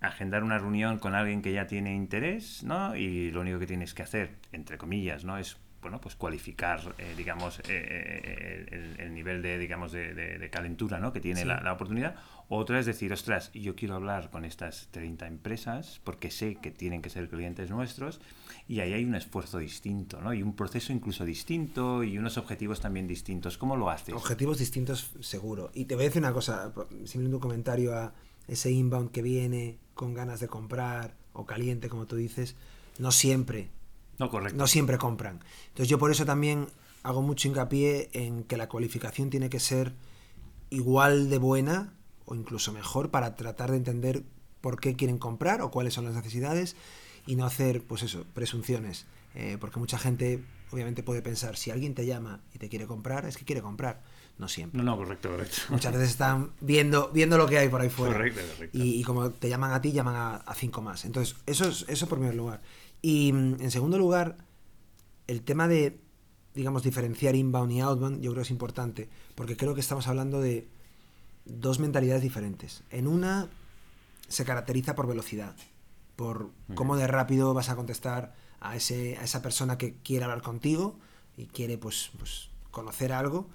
[0.00, 2.94] agendar una reunión con alguien que ya tiene interés, ¿no?
[2.94, 5.36] Y lo único que tienes que hacer, entre comillas, ¿no?
[5.38, 10.38] Es bueno, pues cualificar, eh, digamos, eh, eh, el, el nivel de, digamos, de, de-
[10.38, 11.12] de calentura, ¿no?
[11.12, 11.46] Que tiene Sí.
[11.46, 12.14] la, la oportunidad.
[12.48, 17.00] Otra es decir, ostras, yo quiero hablar con estas 30 empresas porque sé que tienen
[17.02, 18.20] que ser clientes nuestros
[18.68, 20.34] y ahí hay un esfuerzo distinto, ¿no?
[20.34, 23.56] Y un proceso incluso distinto y unos objetivos también distintos.
[23.56, 24.14] ¿Cómo lo haces?
[24.14, 25.70] Objetivos distintos, seguro.
[25.74, 26.72] Y te voy a decir una cosa,
[27.04, 28.12] simplemente un comentario a
[28.46, 32.56] ese inbound que viene con ganas de comprar o caliente, como tú dices,
[32.98, 33.70] no siempre,
[34.18, 34.56] No, correcto.
[34.58, 35.40] no siempre compran.
[35.68, 36.68] Entonces yo por eso también
[37.02, 39.94] hago mucho hincapié en que la cualificación tiene que ser
[40.70, 41.94] igual de buena
[42.26, 44.24] o incluso mejor para tratar de entender
[44.60, 46.76] por qué quieren comprar o cuáles son las necesidades
[47.26, 49.06] y no hacer, pues eso, presunciones.
[49.34, 53.26] Eh, porque mucha gente obviamente puede pensar, si alguien te llama y te quiere comprar,
[53.26, 54.02] es que quiere comprar.
[54.36, 54.78] No siempre.
[54.78, 55.58] No, no, correcto, correcto.
[55.68, 58.14] Muchas veces están viendo, viendo lo que hay por ahí fuera.
[58.14, 58.76] Correcto, correcto.
[58.76, 61.04] Y, y como te llaman a ti, llaman a, a cinco más.
[61.04, 62.60] Entonces, eso es eso por primer lugar.
[63.00, 64.38] Y mm, en segundo lugar,
[65.28, 66.00] el tema de,
[66.54, 70.40] digamos, diferenciar inbound y outbound, yo creo que es importante, porque creo que estamos hablando
[70.40, 70.68] de
[71.44, 72.82] dos mentalidades diferentes.
[72.90, 73.48] En una
[74.28, 75.54] se caracteriza por velocidad,
[76.16, 80.42] por cómo de rápido vas a contestar a, ese, a esa persona que quiere hablar
[80.42, 80.98] contigo
[81.36, 83.48] y quiere pues, pues conocer algo.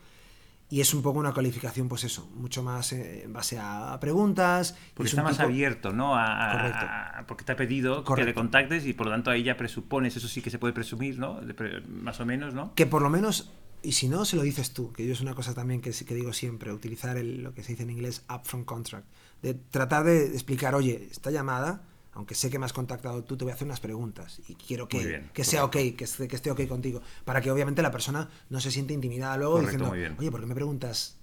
[0.71, 4.75] Y es un poco una calificación, pues eso, mucho más eh, en base a preguntas.
[4.93, 6.15] Porque es está más tipo- abierto, ¿no?
[6.15, 6.86] A, Correcto.
[6.88, 10.15] a- porque te ha pedido que le contactes y por lo tanto ahí ya presupones,
[10.15, 11.41] eso sí que se puede presumir, ¿no?
[11.41, 12.75] De más o menos, ¿no?
[12.75, 13.52] Que por lo menos,
[13.83, 16.15] y si no, se lo dices tú, que yo es una cosa también que, que
[16.15, 19.07] digo siempre, utilizar el- lo que se dice en inglés upfront contract.
[19.41, 23.45] De tratar de explicar, oye, esta llamada, aunque sé que me has contactado tú, te
[23.45, 26.35] voy a hacer unas preguntas y quiero que, bien, que sea ok, que esté, que
[26.35, 30.15] esté ok contigo, para que obviamente la persona no se siente intimidada luego Correcto, diciendo,
[30.19, 31.17] oye, ¿por qué me preguntas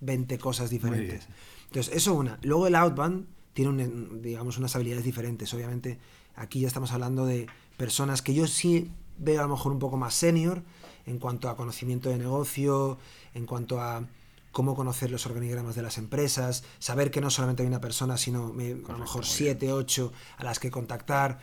[0.00, 1.28] 20 cosas diferentes?
[1.66, 2.38] Entonces, eso una.
[2.42, 5.52] Luego el outbound tiene, un, digamos, unas habilidades diferentes.
[5.52, 5.98] Obviamente,
[6.36, 9.98] aquí ya estamos hablando de personas que yo sí veo a lo mejor un poco
[9.98, 10.62] más senior
[11.10, 12.98] en cuanto a conocimiento de negocio,
[13.34, 14.06] en cuanto a
[14.52, 18.52] cómo conocer los organigramas de las empresas, saber que no solamente hay una persona, sino
[18.52, 21.38] me- a lo mejor siete, ocho a las que contactar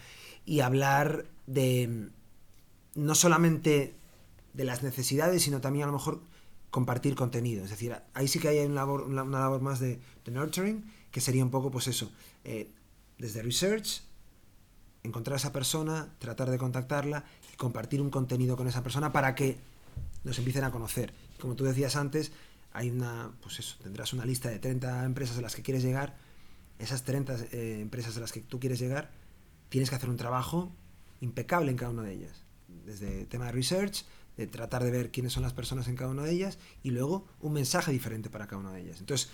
[0.46, 2.10] y hablar de
[2.96, 3.94] no solamente
[4.54, 6.22] de las necesidades, sino también a lo mejor
[6.72, 7.64] compartir contenido.
[7.64, 10.84] Es decir, ahí sí que hay una labor, una, una labor más de, de nurturing,
[11.12, 12.12] que sería un poco, pues eso,
[12.44, 12.70] eh,
[13.18, 14.02] desde research,
[15.08, 19.36] encontrar a esa persona, tratar de contactarla y compartir un contenido con esa persona para
[19.36, 19.58] que
[20.24, 21.13] nos empiecen a conocer.
[21.39, 22.32] Como tú decías antes,
[22.74, 26.15] hay una, pues eso, tendrás una lista de 30 empresas a las que quieres llegar.
[26.80, 29.10] Esas 30 eh, empresas a las que tú quieres llegar,
[29.70, 30.72] tienes que hacer un trabajo
[31.22, 32.43] impecable en cada una de ellas.
[32.86, 34.06] Desde el tema de research,
[34.38, 37.26] de tratar de ver quiénes son las personas en cada una de ellas y luego
[37.41, 39.00] un mensaje diferente para cada una de ellas.
[39.00, 39.30] Entonces,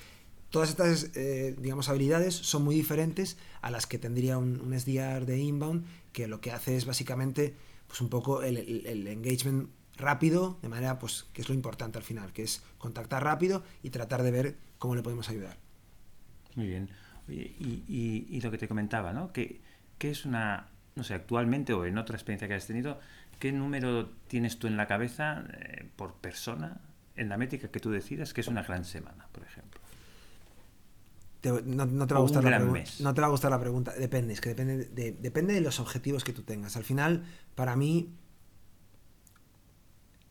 [0.53, 5.39] todas estas, eh, digamos, habilidades son muy diferentes a las que tendría un, SDR de
[5.39, 7.55] inbound, que lo que hace es básicamente,
[7.87, 12.33] pues un poco el, engagement rápido, de manera, pues, que es lo importante al final,
[12.33, 15.57] que es contactar rápido y tratar de ver cómo le podemos ayudar.
[16.53, 16.87] Muy bien.
[17.27, 19.33] y, y, y, lo que te comentaba, ¿no?
[19.33, 19.59] Que,
[19.97, 22.99] que es una, no sé, actualmente o en otra experiencia que has tenido,
[23.39, 26.79] ¿qué número tienes tú en la cabeza eh, por persona
[27.15, 29.82] en la métrica que tú decidas que es una gran semana, por ejemplo?
[31.43, 33.91] Te, no, no, te va a gustar la no te va a gustar la pregunta.
[33.91, 36.77] Depende, es que depende de, depende de los objetivos que tú tengas.
[36.77, 38.15] Al final, para mí,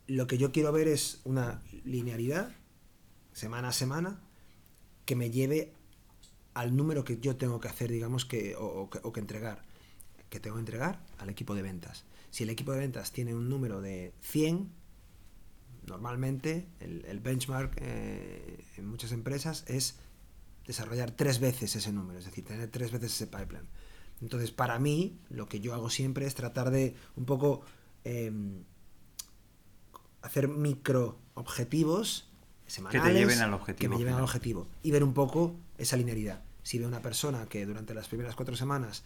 [0.07, 2.51] lo que yo quiero ver es una linealidad,
[3.35, 4.21] semana a semana,
[5.05, 5.75] que me lleve
[6.55, 9.61] al número que yo tengo que hacer, digamos, que, o, o, o que entregar.
[10.31, 12.07] Que tengo que entregar al equipo de ventas.
[12.31, 14.73] Si el equipo de ventas tiene un número de 100,
[15.87, 19.99] normalmente el, el benchmark eh, en muchas empresas es
[20.67, 23.67] desarrollar tres veces ese número, es decir, tener tres veces ese pipeline.
[24.21, 27.63] Entonces, para mí, lo que yo hago siempre es tratar de un poco
[28.05, 28.33] eh,
[30.23, 32.29] hacer micro objetivos
[32.67, 33.79] semanales que te lleven al objetivo.
[33.79, 34.69] Que me lleven al objetivo.
[34.83, 36.43] Y ver un poco esa linealidad.
[36.63, 39.03] Si veo una persona que durante las primeras cuatro semanas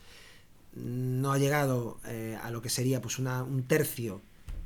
[0.75, 4.21] no ha llegado eh, a lo que sería pues una, un tercio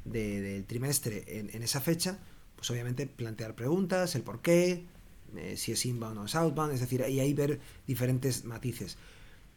[0.05, 2.19] del de trimestre en, en, esa fecha,
[2.57, 4.87] pues obviamente plantear preguntas, el por qué,
[5.37, 8.99] eh, si es inbound o es outbound, es decir, y ahí ver diferentes matices.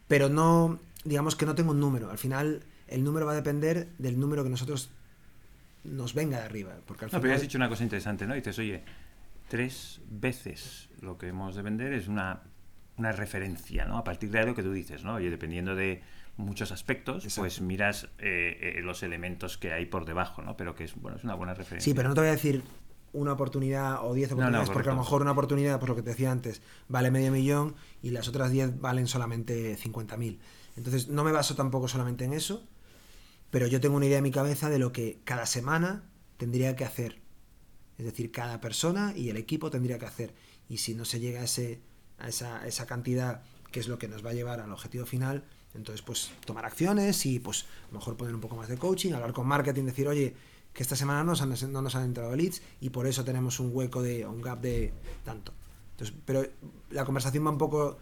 [0.08, 2.10] Pero no, digamos que no tengo un número.
[2.10, 4.90] Al final, el número va a depender del número que nosotros
[5.84, 6.76] nos venga de arriba.
[6.86, 7.22] Porque al no, final...
[7.22, 8.34] pero has dicho una cosa interesante, ¿no?
[8.34, 8.82] Y dices, oye,
[9.48, 12.42] tres veces lo que hemos de vender es una,
[12.96, 13.98] una referencia, ¿no?
[13.98, 15.14] A partir de lo que tú dices, ¿no?
[15.14, 16.02] Oye, dependiendo de
[16.36, 17.42] muchos aspectos, Exacto.
[17.42, 20.56] pues miras eh, eh, los elementos que hay por debajo, ¿no?
[20.56, 21.90] Pero que es, bueno, es una buena referencia.
[21.90, 22.62] Sí, pero no te voy a decir
[23.14, 25.96] una oportunidad o 10 oportunidades, no, no, porque a lo mejor una oportunidad, por lo
[25.96, 30.38] que te decía antes, vale medio millón y las otras 10 valen solamente 50.000.
[30.76, 32.66] Entonces, no me baso tampoco solamente en eso,
[33.50, 36.04] pero yo tengo una idea en mi cabeza de lo que cada semana
[36.36, 37.22] tendría que hacer.
[37.96, 40.34] Es decir, cada persona y el equipo tendría que hacer.
[40.68, 41.80] Y si no se llega a, ese,
[42.18, 45.06] a esa, a esa cantidad, que es lo que nos va a llevar al objetivo
[45.06, 48.76] final, entonces pues tomar acciones y pues a lo mejor poner un poco más de
[48.76, 50.34] coaching, hablar con marketing, decir, oye,
[50.74, 53.60] que esta semana no nos han, no nos han entrado leads y por eso tenemos
[53.60, 54.92] un hueco de un gap de
[55.24, 55.54] tanto.
[55.92, 56.44] Entonces, pero
[56.90, 57.96] la conversación va un poco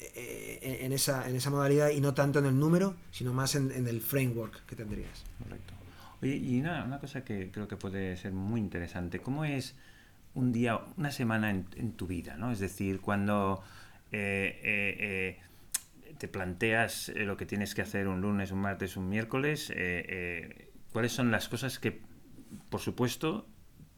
[0.00, 3.70] eh, en, esa, en esa modalidad y no tanto en el número, sino más en,
[3.86, 5.24] el framework que tendrías.
[5.42, 5.72] Correcto.
[6.20, 9.76] Oye, y una, una, cosa que creo que puede ser muy interesante, ¿cómo es
[10.34, 12.36] un día, una semana en, tu vida?
[12.36, 12.50] ¿no?
[12.50, 13.62] Es decir, cuando
[14.10, 15.38] eh, eh,
[16.18, 19.72] te planteas lo que tienes que hacer un lunes, un martes, un miércoles,
[20.92, 22.00] cuáles son las cosas que,
[22.68, 23.46] por supuesto,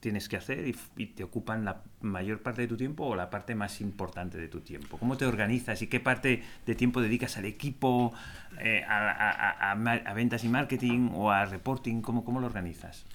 [0.03, 3.29] tienes que hacer y, y, te ocupan la mayor parte de tu tiempo o la
[3.29, 4.97] parte más importante de tu tiempo?
[4.97, 8.13] ¿Cómo te organizas y qué parte de tiempo dedicas al equipo,
[8.59, 12.01] eh, a, ventas y marketing o a reporting?
[12.01, 13.05] ¿Cómo, cómo lo organizas?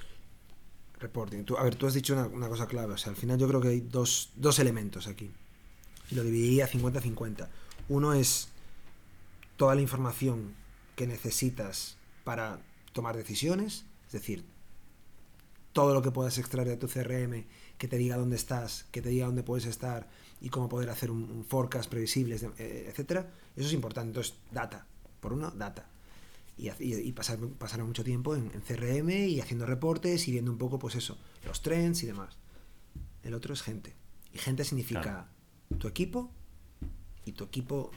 [0.98, 1.44] Reporting.
[1.58, 2.94] A ver, tú has dicho una, cosa clave.
[2.94, 5.30] O sea, al final yo creo que hay dos, dos elementos aquí.
[6.12, 7.48] Lo dividiría 50-50.
[7.90, 8.48] Uno es
[9.58, 10.54] toda la información
[10.96, 12.60] que necesitas para
[12.98, 14.44] tomar decisiones, es decir,
[15.72, 17.44] todo lo que puedas extraer de tu CRM,
[17.78, 20.08] que te diga dónde estás, que te diga dónde puedes estar
[20.40, 24.08] y cómo poder hacer un, un forecast previsible, eh, etcétera, eso es importante.
[24.08, 24.84] Entonces, data,
[25.20, 25.88] por uno, data.
[26.56, 30.50] Y, y, y pasar, pasar, mucho tiempo en, en, CRM y haciendo reportes y viendo
[30.50, 32.36] un poco, pues eso, los trends y demás.
[33.22, 33.94] El otro es gente.
[34.34, 35.78] Y gente significa claro.
[35.78, 36.32] tu equipo
[37.24, 37.92] y tu equipo.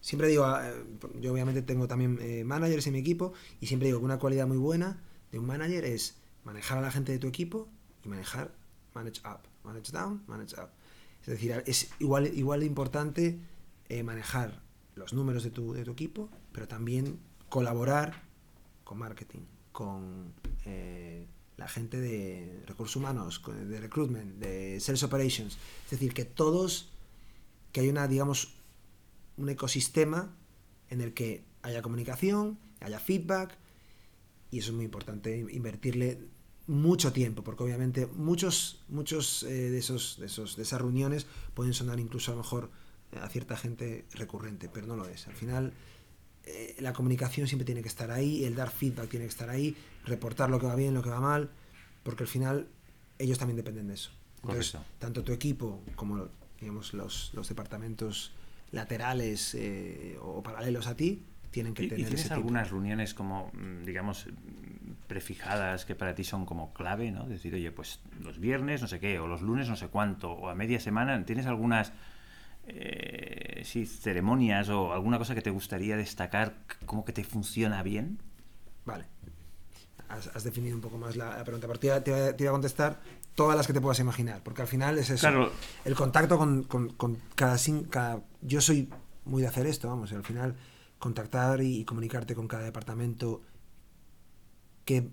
[0.00, 0.84] Siempre digo, eh,
[1.20, 4.46] yo obviamente tengo también eh, managers en mi equipo y siempre digo que una cualidad
[4.46, 7.68] muy buena de un manager es manejar a la gente de tu equipo
[8.04, 8.54] y manejar
[8.94, 10.70] manage up, manage down, manage up.
[11.20, 13.38] Es decir, es igual, igual de importante
[13.88, 14.62] eh, manejar
[14.94, 18.22] los números de tu, de tu, equipo, pero también colaborar
[18.84, 19.40] con marketing,
[19.72, 20.32] con
[21.56, 25.58] la gente de recursos humanos, de recruitment, de sales operations.
[25.84, 26.88] Es decir, que todos,
[27.72, 28.57] que hay una, digamos,
[29.38, 30.34] un ecosistema
[30.90, 33.56] en el que haya comunicación, haya feedback,
[34.50, 36.18] y eso es muy importante, invertirle
[36.66, 41.72] mucho tiempo, porque obviamente muchos, muchos eh, de, esos, de, esos, de esas reuniones pueden
[41.72, 42.70] sonar incluso a lo mejor
[43.18, 45.26] a cierta gente recurrente, pero no lo es.
[45.28, 45.72] Al final
[46.44, 49.76] eh, la comunicación siempre tiene que estar ahí, el dar feedback tiene que estar ahí,
[50.04, 51.50] reportar lo que va bien, lo que va mal,
[52.02, 52.68] porque al final
[53.18, 54.10] ellos también dependen de eso.
[54.42, 54.94] Entonces, Correcto.
[54.98, 56.28] tanto tu equipo como
[56.60, 58.32] digamos, los, los departamentos
[58.72, 62.34] laterales eh, o paralelos a ti tienen que ¿Y, y tener tienes ese tipo.
[62.34, 64.26] algunas reuniones como, mm, digamos,
[65.06, 67.24] prefijadas que para ti son como clave, ¿no?
[67.26, 70.48] Decir, oye, pues los viernes no sé qué, o los lunes no sé cuánto, o
[70.48, 71.92] a media semana, ¿tienes algunas
[72.66, 76.54] eh, sí, ceremonias o alguna cosa que te gustaría destacar
[76.86, 78.18] como que te funciona bien?
[78.84, 79.04] Vale.
[80.08, 81.66] Has, has definido un poco más la, la pregunta.
[81.66, 83.00] Pero te, te iba- te iba a contestar
[83.38, 85.20] todas las que te puedas imaginar, porque al final es eso.
[85.28, 85.52] Claro.
[85.84, 87.56] El contacto con, con- con cada,
[87.88, 88.88] cada- Yo soy
[89.24, 90.56] muy de hacer esto, vamos, y al final
[90.98, 93.40] contactar y, y comunicarte con cada departamento
[94.84, 95.08] que,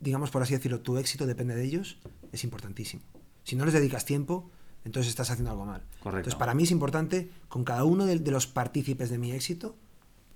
[0.00, 1.98] digamos por así decirlo, tu éxito depende de ellos,
[2.32, 3.02] es importantísimo.
[3.44, 4.50] Si no les dedicas tiempo,
[4.84, 5.82] entonces estás haciendo algo mal.
[6.02, 6.18] Correcto.
[6.18, 9.76] Entonces, para mí es importante, con cada uno de, de los partícipes de mi éxito,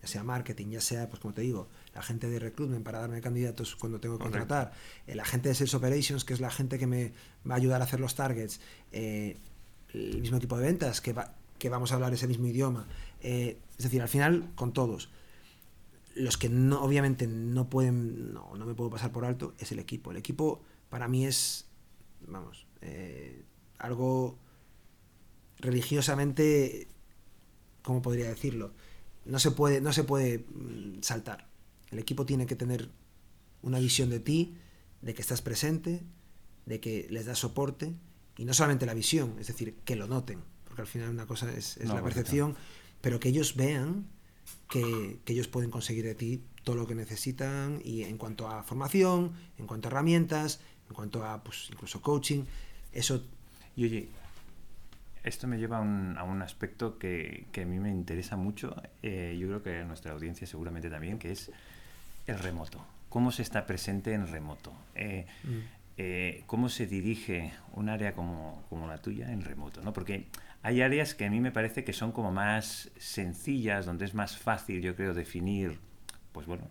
[0.03, 3.23] ya sea marketing, ya sea, pues como te digo, la gente de recruitment para darme
[3.23, 4.75] candidatos cuando tengo que contratar,
[5.07, 7.15] eh, la gente de Sales Operations, que es la gente que me
[7.49, 8.61] va a ayudar a hacer los targets,
[8.93, 9.39] eh,
[9.95, 12.87] el mismo equipo de ventas, que, va, que vamos a hablar ese mismo idioma.
[13.23, 15.09] eh, es decir, al final, con todos.
[16.15, 19.79] Los que no, obviamente no pueden, no, no me puedo pasar por alto, es el
[19.79, 20.11] equipo.
[20.11, 21.67] El equipo para mí es,
[22.27, 23.43] vamos, eh,
[23.79, 24.39] algo
[25.59, 26.89] religiosamente,
[27.81, 28.75] ¿cómo podría decirlo?
[29.25, 31.56] No se puede, no se puede mm, saltar.
[31.91, 32.91] El equipo tiene que tener
[33.63, 34.57] una visión de ti,
[35.03, 36.03] de que estás presente,
[36.67, 37.95] de que les das soporte,
[38.37, 41.51] y no solamente la visión, es decir, que lo noten, porque al final una cosa
[41.53, 42.55] es, es No, la percepción,
[43.01, 44.07] pero que ellos vean
[44.69, 48.63] que, que ellos pueden conseguir de ti todo lo que necesitan y en cuanto a
[48.63, 52.45] formación, en cuanto a herramientas, en cuanto a pues, incluso coaching,
[52.93, 53.25] eso
[53.77, 54.09] Y oye,
[55.23, 58.75] esto me lleva a un, a un aspecto que, que a mí me interesa mucho,
[59.03, 61.51] eh, yo creo que a nuestra audiencia seguramente también, que es
[62.27, 62.85] el remoto.
[63.09, 64.73] ¿Cómo se está presente en remoto?
[64.95, 65.27] Eh,
[65.97, 69.81] eh, ¿Cómo se dirige un área como, como la tuya en remoto?
[69.83, 69.93] ¿no?
[69.93, 70.27] Porque
[70.63, 74.37] hay áreas que a mí me parece que son como más sencillas, donde es más
[74.37, 75.79] fácil, yo creo, definir,
[76.33, 76.65] pues bueno,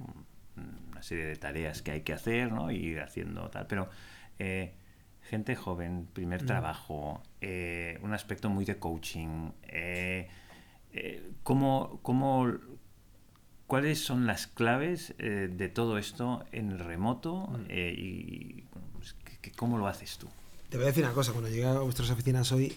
[0.92, 2.70] una serie de tareas que hay que hacer, ¿no?
[2.72, 3.66] Y ir haciendo tal.
[3.68, 3.90] Pero
[4.38, 4.74] eh,
[5.24, 6.46] gente joven, primer Mm.
[6.46, 7.24] trabajo,
[8.02, 9.52] un aspecto muy de coaching.
[11.44, 12.52] ¿cómo, cómo,
[13.68, 17.66] ¿Cuáles son las claves eh, de todo esto en el remoto Mm.
[17.70, 20.28] eh, y pues, ¿qué- qué- cómo lo haces tú?
[20.70, 22.76] Te voy a decir una cosa, cuando llegué a vuestras oficinas hoy,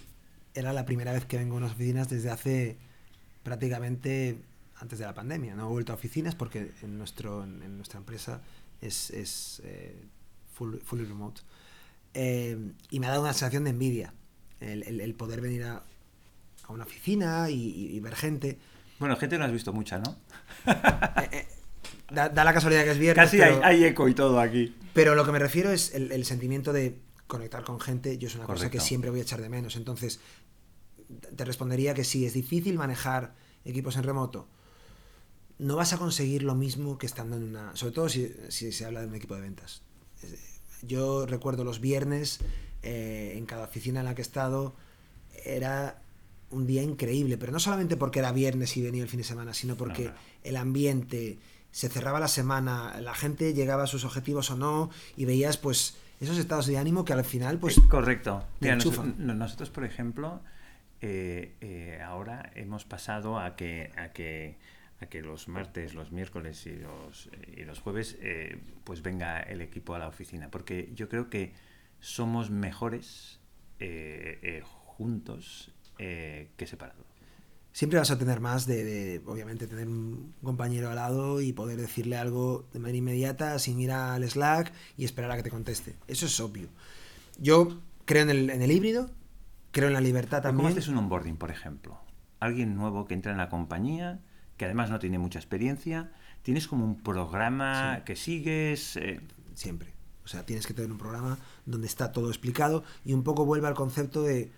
[0.53, 2.77] era la primera vez que vengo a unas oficinas desde hace
[3.43, 4.37] prácticamente
[4.79, 5.55] antes de la pandemia.
[5.55, 8.41] No he vuelto a oficinas porque en, nuestro, en nuestra empresa
[8.81, 9.95] es, es eh,
[10.57, 11.41] full- fully remote.
[12.13, 12.57] Eh,
[12.89, 14.13] y me ha dado una sensación de envidia
[14.59, 15.83] el, el- el poder venir a,
[16.63, 18.57] a una oficina y, y- y ver gente.
[18.99, 20.15] Bueno, gente no has visto mucha, ¿no?
[22.11, 23.23] Da, da la casualidad que es viernes.
[23.23, 24.75] Casi pero- hay, hay eco y todo aquí.
[24.93, 28.17] Pero lo que me refiero es el, el sentimiento de conectar con gente.
[28.17, 29.75] Yo es una cosa que siempre voy a echar de menos.
[29.75, 30.19] Entonces,
[31.35, 34.47] te respondería que sí, es difícil manejar equipos en remoto.
[35.59, 37.75] No vas a conseguir lo mismo que estando en una.
[37.75, 39.83] Sobre todo si, si se habla de un equipo de ventas.
[40.81, 42.39] Yo recuerdo los viernes
[42.81, 44.73] eh, en cada oficina en la que he estado.
[45.45, 46.01] Era
[46.51, 49.53] un día increíble, pero no solamente porque era viernes y venía el fin de semana,
[49.53, 50.11] sino porque
[50.43, 51.37] el ambiente,
[51.71, 55.97] se cerraba la semana, la gente llegaba a sus objetivos o no, y veías pues
[56.19, 58.43] esos estados de ánimo que al final pues Eh, Correcto.
[58.59, 59.15] Mira, nos- enchufan.
[59.19, 60.41] no- nosotros, por ejemplo,
[61.01, 64.57] eh, eh, ahora hemos pasado a que, a que
[65.01, 69.61] a que los martes, los miércoles y los, y los jueves eh, pues venga el
[69.61, 70.49] equipo a la oficina.
[70.51, 71.53] Porque yo creo que
[72.01, 73.39] somos mejores
[74.63, 77.05] juntos eh, que separados.
[77.71, 81.79] siempre vas a tener más de, de, obviamente, tener un compañero al lado y poder
[81.79, 85.95] decirle algo de manera inmediata sin ir al Slack y esperar a que te conteste.
[86.07, 86.69] Eso es obvio.
[87.37, 89.11] Yo creo en el, en el híbrido,
[89.71, 90.71] creo en la libertad ¿Cómo también.
[90.71, 91.99] haces un onboarding, por ejemplo?
[92.39, 94.19] Alguien nuevo que entra en la compañía,
[94.57, 98.01] que además no tiene mucha experiencia, tienes como un programa Sí.
[98.05, 98.95] que sigues.
[98.97, 99.19] eh,
[99.53, 99.93] Siempre.
[100.23, 103.67] O sea, tienes que tener un programa donde está todo explicado y un poco vuelve
[103.67, 104.51] al concepto de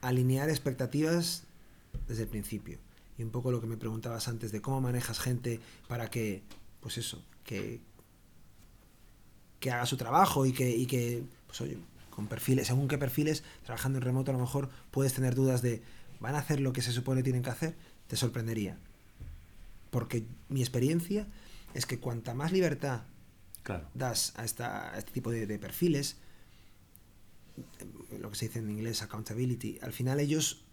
[0.00, 1.44] alinear expectativas
[2.08, 2.78] desde el principio.
[3.18, 6.42] Y un poco lo que me preguntabas antes de cómo manejas gente para que,
[6.80, 7.80] pues eso, que,
[9.58, 11.78] que haga su trabajo y que, y que, pues oye,
[12.10, 15.82] con perfiles, según qué perfiles, trabajando en remoto a lo mejor puedes tener dudas de,
[16.18, 17.74] ¿van a hacer lo que se supone tienen que hacer?
[18.08, 18.78] Te sorprendería.
[19.90, 21.26] Porque mi experiencia
[21.74, 23.02] es que cuanta más libertad
[23.62, 23.86] claro.
[23.94, 26.16] das a, esta, a este tipo de, de perfiles,
[28.18, 30.64] lo que se dice en inglés accountability, al final ellos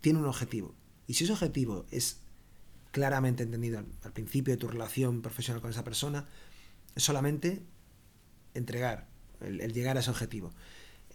[0.00, 0.74] tienen un objetivo.
[1.06, 2.20] Y si ese objetivo es
[2.92, 6.26] claramente entendido al, principio de tu relación profesional con esa persona,
[6.94, 7.62] es solamente
[8.54, 9.06] entregar,
[9.40, 10.52] el, llegar a ese objetivo.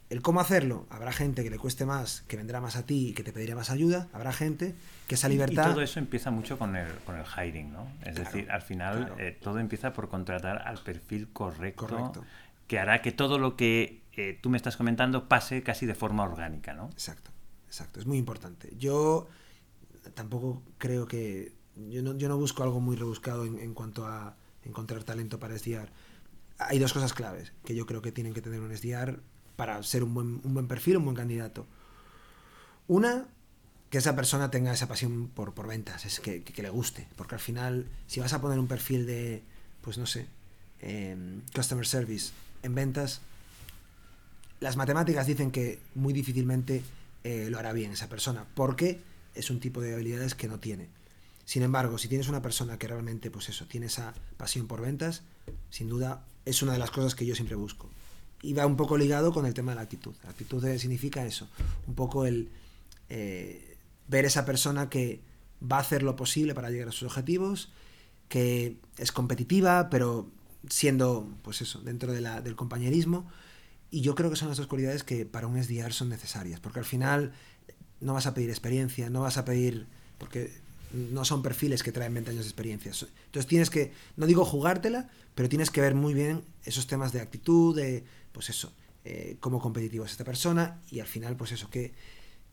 [0.10, 3.14] El cómo hacerlo, habrá gente que le cueste más, que vendrá más a ti y
[3.14, 4.76] que te pedirá más ayuda, habrá gente
[5.08, 5.70] que esa libertad...
[5.70, 7.88] Y todo eso empieza mucho con el, con el hiring, ¿no?
[8.06, 12.26] Es decir, al final eh, todo empieza por contratar al perfil correcto, correcto,
[12.68, 16.24] que hará que todo lo que eh, tú me estás comentando pase casi de forma
[16.24, 16.90] orgánica, ¿no?
[16.92, 17.32] Exacto,
[17.68, 18.74] exacto, es muy importante.
[18.78, 19.28] Yo
[20.14, 25.04] tampoco creo que yo no, yo no busco algo muy rebuscado en, cuanto a encontrar
[25.04, 25.90] talento para SDR.
[26.60, 29.20] Hay dos cosas claves que yo creo que tienen que tener un SDR
[29.56, 31.66] para ser un buen, un buen perfil, un buen candidato.
[32.88, 33.28] Una,
[33.90, 37.08] que esa persona tenga esa pasión por, por ventas, es que, que, le guste.
[37.16, 39.44] Porque al final, si vas a poner un perfil de,
[39.82, 40.28] pues no sé,
[40.80, 43.22] em, customer service en ventas,
[44.64, 46.82] las matemáticas dicen que muy difícilmente
[47.26, 48.46] eh, lo hará bien esa persona.
[48.56, 49.02] Porque
[49.36, 50.88] es un tipo de habilidades que no tiene.
[51.44, 55.24] Sin embargo, si tienes una persona que realmente, pues eso, tiene esa pasión por ventas,
[55.70, 57.90] sin duda es una de las cosas que yo siempre busco.
[58.42, 60.16] Y va un poco ligado con el tema de la actitud.
[60.24, 61.50] La actitud significa eso,
[61.86, 62.50] un poco el
[63.10, 63.76] eh,
[64.08, 65.20] ver esa persona que
[65.62, 67.70] va a hacer lo posible para llegar a sus objetivos,
[68.30, 70.30] que es competitiva, pero
[70.70, 73.30] siendo, pues eso, dentro de la, del compañerismo.
[73.94, 76.80] Y yo creo que son las dos cualidades que para un SDR son necesarias, porque
[76.80, 77.32] al final
[78.02, 79.86] no vas a pedir experiencia, no vas a pedir,
[80.18, 80.52] porque
[80.94, 82.90] no son perfiles que traen 20 años de experiencia.
[82.90, 87.22] Entonces tienes que, no digo jugártela, pero tienes que ver muy bien esos temas de
[87.22, 88.74] actitud, de, pues eso,
[89.06, 91.94] eh, cómo competitivo es esta persona y al final, pues eso, qué,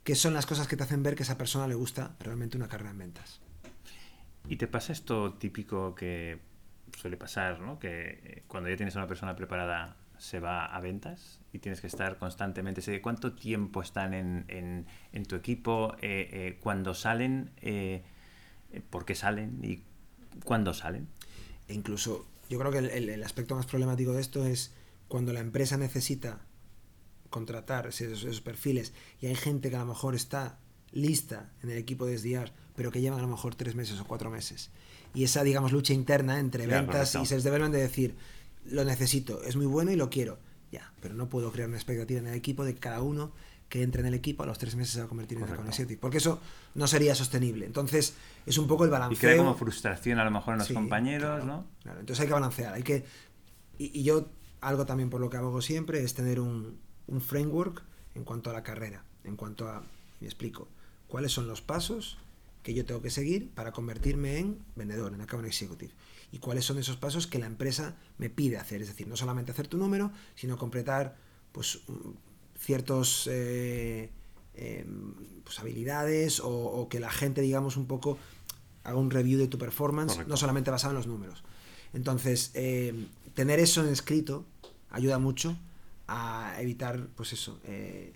[0.05, 2.59] qué son las cosas que te hacen ver que a esa persona le gusta realmente
[2.59, 3.41] una carrera en ventas.
[4.47, 6.39] ¿Y te pasa esto típico que
[6.99, 7.79] suele pasar, ¿no?
[7.79, 11.81] Que eh, cuando ya tienes a una persona preparada se va a ventas y tienes
[11.81, 13.01] que estar constantemente.
[13.01, 14.45] ¿Cuánto tiempo están en,
[15.13, 15.97] en, tu equipo?
[16.03, 18.03] Eh, cuando salen, eh,
[18.91, 19.83] por qué salen y
[20.45, 21.09] cuándo salen.
[21.69, 24.75] E incluso yo creo que el, aspecto más problemático de esto es
[25.09, 26.41] cuando la empresa necesita
[27.31, 30.59] contratar esos, perfiles y hay gente que a lo mejor está
[30.93, 34.05] lista en el equipo de SDR, pero que llevan a lo mejor tres meses o
[34.05, 34.71] cuatro meses.
[35.15, 38.17] Y esa, digamos, lucha interna entre ventas y sales development de decir,
[38.71, 40.39] lo necesito, es muy bueno y lo quiero.
[40.73, 43.33] Ya, pero no puedo crear una expectativa en el equipo de que cada uno
[43.69, 45.69] que entre en el equipo a los tres meses se va a convertir en Account
[45.69, 46.41] Executive, porque eso
[46.75, 47.67] no sería sostenible.
[47.67, 48.15] Entonces,
[48.45, 49.17] es un poco el balanceo.
[49.17, 51.67] Y crea como frustración a lo mejor en los compañeros, ¿no?
[51.83, 53.05] Claro, entonces hay que balancear, hay que...
[53.79, 54.29] Y, yo,
[54.61, 57.83] algo también por lo que hago siempre, es tener un, un framework
[58.17, 59.85] en cuanto a la carrera, en cuanto a...
[60.21, 60.69] Me explico.
[61.07, 62.19] ¿Cuáles son los pasos
[62.63, 65.93] que yo tengo que seguir para convertirme en vendedor, en account executive.
[66.33, 68.83] Y cuáles son esos pasos que la empresa me pide hacer.
[68.83, 71.17] Es decir, no solamente hacer tu número, sino completar
[71.53, 71.81] pues,
[72.59, 74.11] ciertos eh,
[74.55, 78.19] em, pues, habilidades o, que la gente, digamos, un poco
[78.85, 81.43] haga un review de tu performance, no solamente basado en los números.
[81.93, 84.45] Entonces, em, tener eso en escrito
[84.91, 85.57] ayuda mucho
[86.07, 88.15] a evitar, pues eso, eh,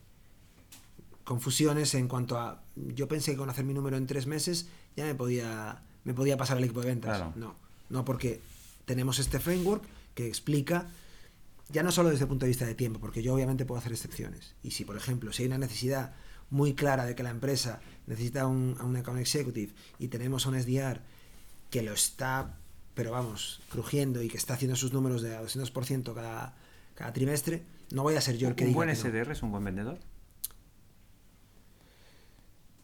[1.24, 5.04] confusiones en cuanto a, yo pensé que con hacer mi número en tres meses ya
[5.04, 7.36] me podía, me podía pasar el equipo de ventas.
[7.36, 7.56] No,
[7.88, 8.40] no porque
[8.84, 10.88] tenemos este framework que explica
[11.70, 13.92] ya no solo desde el punto de vista de tiempo, porque yo obviamente puedo hacer
[13.92, 14.54] excepciones.
[14.62, 16.14] Y si, por ejemplo, si hay una necesidad
[16.50, 20.50] muy clara de que la empresa necesita un, a un account executive y tenemos a
[20.50, 21.00] un SDR
[21.70, 22.58] que lo está,
[22.94, 26.54] pero vamos, crujiendo y que está haciendo sus números de 200% cada,
[26.94, 28.80] cada trimestre, no voy a ser yo el que ¿Un diga.
[28.80, 29.98] ¿Un buen SDR es un buen vendedor?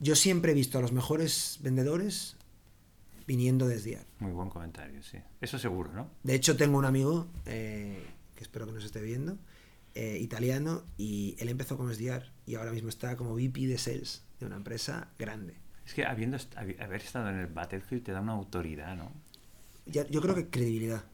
[0.00, 2.36] Yo siempre he visto a los mejores vendedores
[3.30, 4.04] viniendo de SDR.
[4.18, 5.18] Muy buen comentario, sí.
[5.40, 6.10] Eso seguro, ¿no?
[6.24, 7.28] De hecho, tengo un amigo.
[7.46, 8.04] Eh,
[8.38, 9.38] espero que nos esté viendo,
[9.94, 14.24] eh, italiano, y él empezó como SDR y ahora mismo está como VP de Sales
[14.40, 15.54] de una empresa grande.
[15.86, 19.12] Es que habiendo haber estado en el Battlefield te da una autoridad, ¿no?
[19.86, 21.04] yo creo que credibilidad.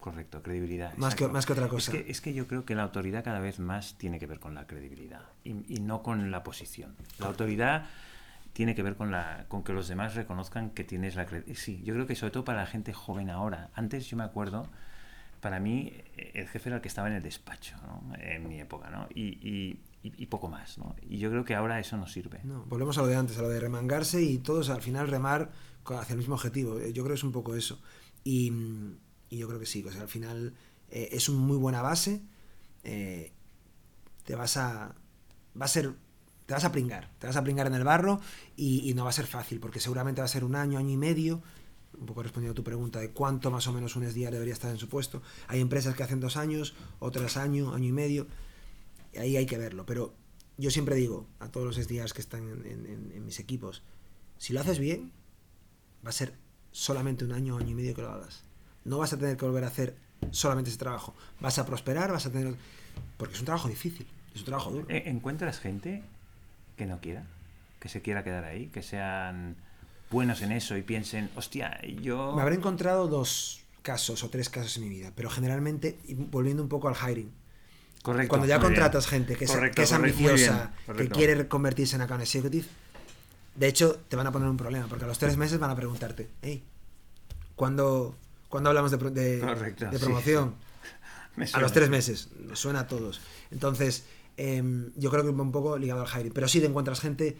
[0.00, 0.94] Correcto, credibilidad.
[0.98, 1.92] Más que, más que otra cosa.
[1.92, 4.38] Es que, es que, yo creo que la autoridad cada vez más tiene que ver
[4.38, 6.94] con la credibilidad y, y no con la posición.
[7.18, 7.86] La autoridad
[8.54, 11.60] tiene que ver con, la, con que los demás reconozcan que tienes la credibilidad.
[11.60, 13.68] Sí, yo creo que sobre todo para la gente joven ahora.
[13.74, 14.70] Antes yo me acuerdo
[15.44, 18.14] para mí eh, el jefe era el que estaba en el despacho, ¿no?
[18.16, 19.06] en mi época, ¿no?
[19.14, 20.96] Y, y, poco más, ¿no?
[21.02, 22.40] Y yo creo que ahora eso no sirve.
[22.44, 25.52] No, volvemos a lo de antes, a lo de remangarse y todos al final remar
[25.84, 26.78] hacia el mismo objetivo.
[26.78, 27.78] Eh, yo creo que es un poco eso.
[28.24, 28.50] Y,
[29.30, 30.54] yo creo que sí, o sea, al final
[30.90, 32.22] eh, es una muy buena base.
[32.82, 34.94] te vas a.
[35.60, 35.92] Va a ser.
[36.46, 38.20] Te vas a pringar, te vas a pringar en el barro
[38.56, 40.96] y, no va a ser fácil, porque seguramente va a ser un año, año y
[40.96, 41.42] medio
[41.98, 44.70] un poco respondiendo a tu pregunta de cuánto más o menos un SDR debería estar
[44.70, 45.22] en su puesto.
[45.48, 48.26] Hay empresas que hacen dos años, otras año, año y medio.
[49.12, 49.86] Y ahí hay que verlo.
[49.86, 50.12] Pero
[50.56, 53.82] yo siempre digo a todos los SDRs que están en, mis equipos,
[54.38, 55.12] si lo haces bien,
[56.04, 56.34] va a ser
[56.72, 58.44] solamente un año, año y medio que lo hagas.
[58.84, 59.96] No vas a tener que volver a hacer
[60.30, 61.14] solamente ese trabajo.
[61.40, 62.54] Vas a prosperar, vas a tener...
[63.16, 64.86] Porque es un trabajo difícil, es un trabajo duro.
[64.88, 66.02] Eh, ¿Encuentras gente
[66.76, 67.24] que no quiera?
[67.80, 69.56] Que se quiera quedar ahí, que sean
[70.10, 72.32] buenos en eso y piensen, hostia, yo...
[72.34, 75.98] Me habré encontrado dos casos o tres casos en mi vida, pero generalmente,
[76.30, 77.30] volviendo un poco al hiring,
[78.02, 78.28] Correcto.
[78.28, 78.68] cuando ya bien.
[78.70, 82.66] contratas gente que es, Correcto, bien, ambiciosa, que quiere convertirse en account executive,
[83.56, 85.76] de hecho te van a poner un problema, porque a los tres meses van a
[85.76, 86.62] preguntarte, hey,
[87.56, 88.16] ¿cuándo,
[88.48, 89.40] ¿cuándo hablamos de, de-
[89.90, 90.54] de promoción?
[91.52, 93.20] A los tres meses, me suena a todos.
[93.50, 94.04] Entonces,
[94.36, 96.32] em, yo creo que va un poco ligado al hiring.
[96.32, 97.36] Pero sí te encuentras gente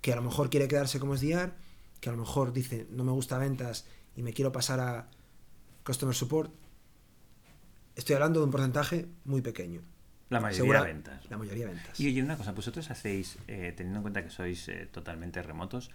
[0.00, 1.52] que a lo mejor quiere quedarse como SDR,
[2.00, 3.86] que a lo mejor dice, no me gusta ventas
[4.16, 5.08] y me quiero pasar a
[5.84, 6.52] Customer Support.
[7.96, 9.82] Estoy hablando de un porcentaje muy pequeño.
[10.30, 11.30] La mayoría Segura- de ventas.
[11.30, 11.98] La mayoría de ventas.
[11.98, 15.90] Y oye, una cosa, vosotros hacéis, eh, teniendo en cuenta que sois eh, totalmente remotos,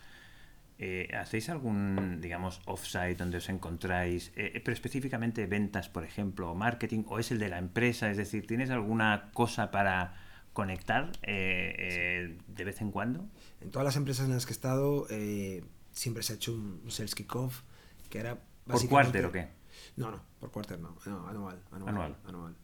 [0.79, 7.03] eh, ¿hacéis algún, digamos, offsite donde os encontráis, pero específicamente ventas, por ejemplo, o marketing,
[7.07, 8.09] o es el de la empresa?
[8.09, 10.15] Es decir, ¿tienes alguna cosa para
[10.53, 13.27] conectar eh, eh, de vez en cuando?
[13.61, 16.81] En todas las empresas en las que he estado, eh, siempre se ha hecho un,
[16.89, 17.61] sales kickoff,
[18.09, 19.49] que era ¿Por cuarter o qué?
[19.97, 22.15] No, no, por quarter no, no, anual, anual, Anual.
[22.25, 22.55] anual,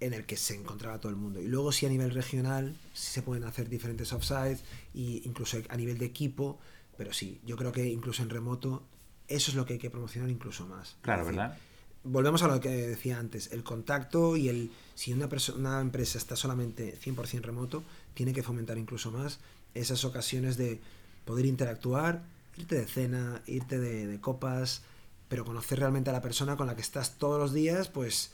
[0.00, 1.40] En el que se encontraba todo el mundo.
[1.40, 5.76] Y luego sí a nivel regional, sí se pueden hacer diferentes offsites, y incluso a
[5.76, 6.58] nivel de equipo,
[6.96, 8.86] pero sí, yo creo que incluso en remoto,
[9.28, 10.96] eso es lo que hay que promocionar incluso más.
[11.02, 11.56] Claro, decir, ¿verdad?
[12.04, 16.18] Volvemos a lo que decía antes, el contacto y el si una, perso- una empresa
[16.18, 17.84] está solamente 100% remoto,
[18.14, 19.38] tiene que fomentar incluso más
[19.72, 20.80] esas ocasiones de
[21.24, 22.24] poder interactuar,
[22.56, 24.82] irte de cena, irte de, copas,
[25.28, 28.32] pero conocer realmente a la persona con la que estás todos los días, pues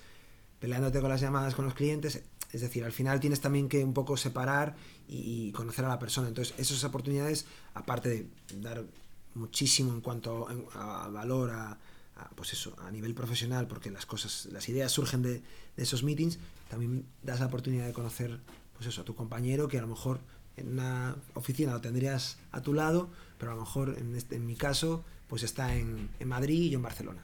[0.58, 2.22] peleándote con las llamadas con los clientes.
[2.50, 4.74] Es decir, al final tienes también que un poco separar
[5.06, 6.28] y, conocer a la persona.
[6.28, 7.44] Entonces, esas oportunidades,
[7.74, 8.26] aparte de
[8.62, 8.82] dar
[9.34, 11.76] muchísimo en cuanto en- a valor a,
[12.16, 15.42] a, pues eso, a nivel profesional, porque las cosas, las ideas surgen de,
[15.76, 16.38] de esos meetings,
[16.68, 18.40] también das la oportunidad de conocer
[18.74, 20.20] pues eso, a tu compañero que a lo mejor
[20.56, 24.46] en una oficina lo tendrías a tu lado, pero a lo mejor en, este, en
[24.46, 27.22] mi caso, pues está en, en Madrid y yo en Barcelona.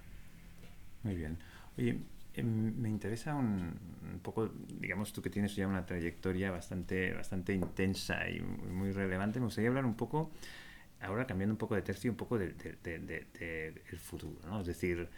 [1.03, 1.38] Muy bien.
[1.78, 1.99] Oye,
[2.34, 3.74] em, me interesa un,
[4.12, 9.38] un poco, digamos tú que tienes ya una trayectoria bastante, bastante intensa y muy, relevante,
[9.38, 10.30] me gustaría hablar un poco,
[11.01, 14.38] ahora cambiando un poco de tercio, un poco del de, de- de- de- el futuro,
[14.46, 14.61] ¿no?
[14.61, 15.09] Es decir,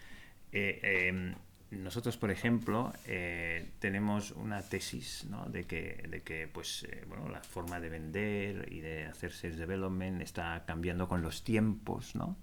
[0.51, 1.35] eh, em,
[1.71, 5.45] nosotros, por ejemplo, eh, tenemos una tesis ¿no?
[5.47, 9.57] de que, de que pues, eh, bueno, la forma de vender y de hacer sales
[9.57, 12.37] development está cambiando con los tiempos, ¿no?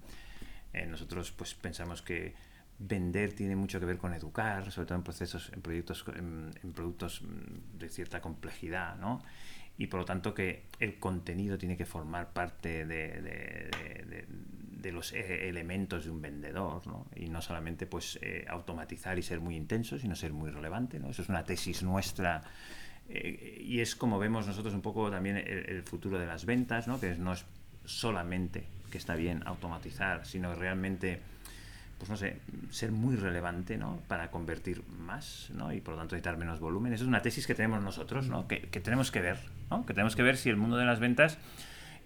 [0.88, 2.34] Nosotros pues pensamos que
[2.78, 7.22] vender tiene mucho que ver con educar, sobre todo en procesos, en proyectos, en productos
[7.22, 9.22] mm, de cierta complejidad, ¿no?
[9.80, 14.26] Y por lo tanto que el contenido tiene que formar parte de, de-
[14.82, 17.06] de- los e- elementos de un vendedor, ¿no?
[17.16, 21.08] Y no solamente pues eh, automatizar y ser muy intenso, sino ser muy relevante, ¿no?
[21.08, 22.42] Eso es una tesis nuestra
[23.08, 27.00] eh, y es como vemos nosotros un poco también el, futuro de las ventas, ¿no?
[27.00, 27.44] Que no es
[27.86, 31.20] solamente que está bien automatizar, sino realmente,
[31.98, 32.36] pues no sé,
[32.70, 34.00] ser muy relevante, ¿no?
[34.08, 35.72] Para convertir más, ¿no?
[35.72, 36.92] Y por lo tanto necesitar menos volumen.
[36.92, 38.46] Esa es una tesis que tenemos nosotros, ¿no?
[38.48, 39.38] Que, que tenemos que ver,
[39.70, 39.86] ¿no?
[39.86, 41.38] Que tenemos que ver si el mundo de las ventas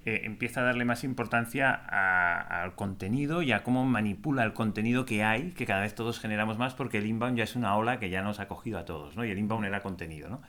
[0.06, 5.06] eh, empieza a darle más importancia a- al contenido y a cómo manipula el contenido
[5.06, 7.98] que hay, que cada vez todos generamos más, porque el inbound ya es una ola
[7.98, 9.24] que ya nos ha cogido a todos, ¿no?
[9.24, 10.42] Y el inbound era contenido, ¿no?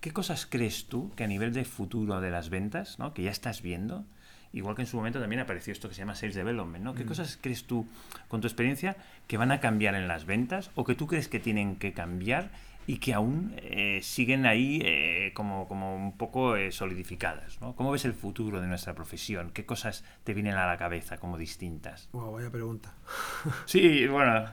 [0.00, 3.14] ¿Qué cosas crees tú que a nivel de futuro de las ventas, ¿no?
[3.14, 4.04] que ya estás viendo,
[4.52, 6.94] igual que en su momento también apareció esto que se llama Sales Development, ¿no?
[6.94, 7.84] ¿Qué cosas crees tú,
[8.28, 8.96] con tu experiencia,
[9.26, 12.50] que van a cambiar en las ventas o que tú crees que tienen que cambiar
[12.88, 17.60] y que aún eh, siguen ahí eh, como, como un poco eh, solidificadas?
[17.60, 17.76] ¿no?
[17.76, 19.50] ¿Cómo ves el futuro de nuestra profesión?
[19.52, 22.08] ¿Qué cosas te vienen a la cabeza como distintas?
[22.12, 22.94] Wow, vaya pregunta.
[23.66, 24.50] Sí, bueno,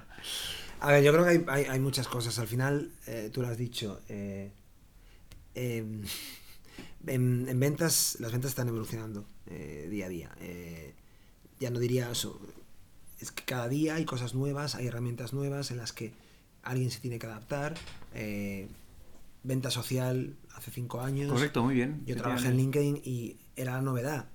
[0.81, 2.38] A ver, yo creo que hay, hay- hay muchas cosas.
[2.38, 2.91] Al final,
[3.31, 4.01] tú lo has dicho.
[5.55, 6.03] em,
[7.07, 9.25] en, en ventas, las ventas están evolucionando
[9.89, 10.29] día a día.
[11.59, 12.39] Ya no diría eso.
[13.19, 16.13] Es que cada día hay cosas nuevas, hay herramientas nuevas en las que
[16.66, 17.76] alguien se tiene que adaptar.
[18.13, 18.68] Eh,
[19.43, 21.32] venta social hace cinco años.
[21.32, 22.03] correcto, muy bien.
[22.05, 24.28] Yo trabajé en LinkedIn y era la novedad.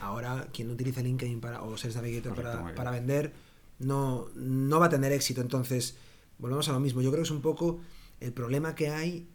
[0.00, 3.32] Ahora, quien no utiliza LinkedIn para, o Sales Navigator Correcto, para, para vender
[3.78, 5.40] no, no va a tener éxito.
[5.40, 5.96] Entonces,
[6.38, 7.02] volvemos a lo mismo.
[7.02, 7.80] Yo creo que es un poco
[8.20, 9.28] el problema que hay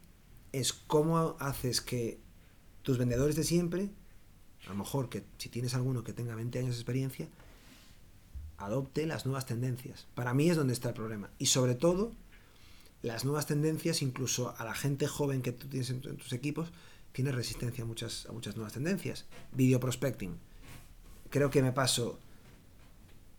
[0.51, 2.19] es cómo haces que
[2.81, 3.89] tus vendedores de siempre,
[4.65, 7.27] a lo mejor que si tienes alguno que tenga 20 años de experiencia,
[8.57, 10.07] adopte las nuevas tendencias.
[10.15, 11.29] Para mí es donde está el problema.
[11.37, 12.13] Y sobre todo,
[13.01, 16.33] las nuevas tendencias, incluso a la gente joven que tú tienes en, tu- en tus
[16.33, 16.71] equipos,
[17.11, 19.25] tiene resistencia a muchas, a muchas nuevas tendencias.
[19.53, 20.35] Video prospecting.
[21.29, 22.19] Creo que me paso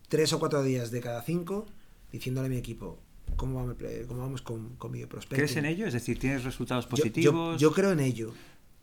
[0.09, 1.65] tres o cuatro días de cada cinco
[2.11, 2.99] diciéndole a mi equipo
[3.35, 3.75] cómo vamos,
[4.07, 5.37] cómo vamos con, con video prospecting.
[5.37, 5.87] ¿Crees en ello?
[5.87, 7.59] Es decir, ¿tienes resultados positivos?
[7.61, 8.33] Yo, yo creo en ello.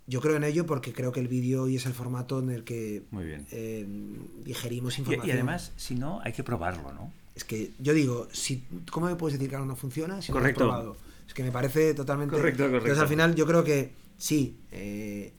[0.07, 2.65] Yo creo en ello porque creo que el vídeo hoy es el formato en el
[2.65, 3.47] que Muy bien.
[3.51, 3.87] eh,
[4.43, 5.29] digerimos Y- información.
[5.29, 7.13] y, además, si no, hay que probarlo, ¿no?
[7.39, 10.65] Es que yo digo, si, ¿cómo me puedes decir que algo no funciona si Correcto.
[10.65, 10.97] no lo has probado?
[11.29, 12.35] Es que me parece totalmente...
[12.35, 12.79] Correcto, correcto.
[12.87, 15.33] Entonces al final yo creo que sí, eh,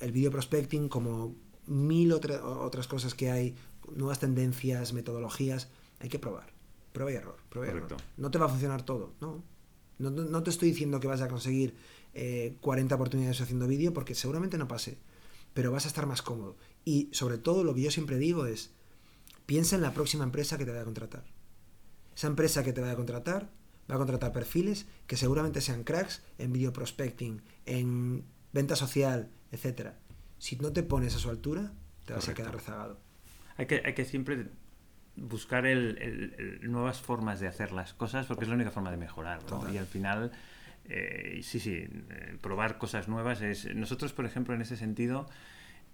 [0.00, 1.34] el video prospecting como
[1.66, 3.54] mil otra- otras cosas que hay,
[3.96, 5.68] nuevas tendencias, metodologías,
[6.00, 6.52] hay que probar.
[6.92, 7.96] Prueba y error, prueba y error.
[8.18, 9.42] No te va a funcionar todo, ¿no?
[9.98, 11.74] No, no- no te estoy diciendo que vas a conseguir
[12.12, 14.98] eh, 40 oportunidades haciendo vídeo porque seguramente no pase,
[15.54, 16.56] pero vas a estar más cómodo.
[16.84, 18.72] Y sobre todo lo que yo siempre digo es,
[19.46, 21.24] piensa en la próxima empresa que te vaya a contratar.
[22.16, 23.50] Esa empresa que te vaya a contratar
[23.90, 29.98] va a contratar perfiles que seguramente sean cracks en video prospecting, en venta social, etcétera.
[30.38, 31.72] Si no te pones a su altura,
[32.06, 32.98] te vas a quedar rezagado.
[33.56, 34.46] Hay que, hay que siempre
[35.16, 38.90] buscar el- el- el- nuevas formas de hacer las cosas porque es la única forma
[38.90, 39.40] de mejorar.
[39.72, 40.32] Y al final,
[40.86, 41.72] eh, sí, sí,
[42.10, 43.72] eh, probar cosas nuevas es...
[43.74, 45.28] Nosotros, por ejemplo, en ese sentido,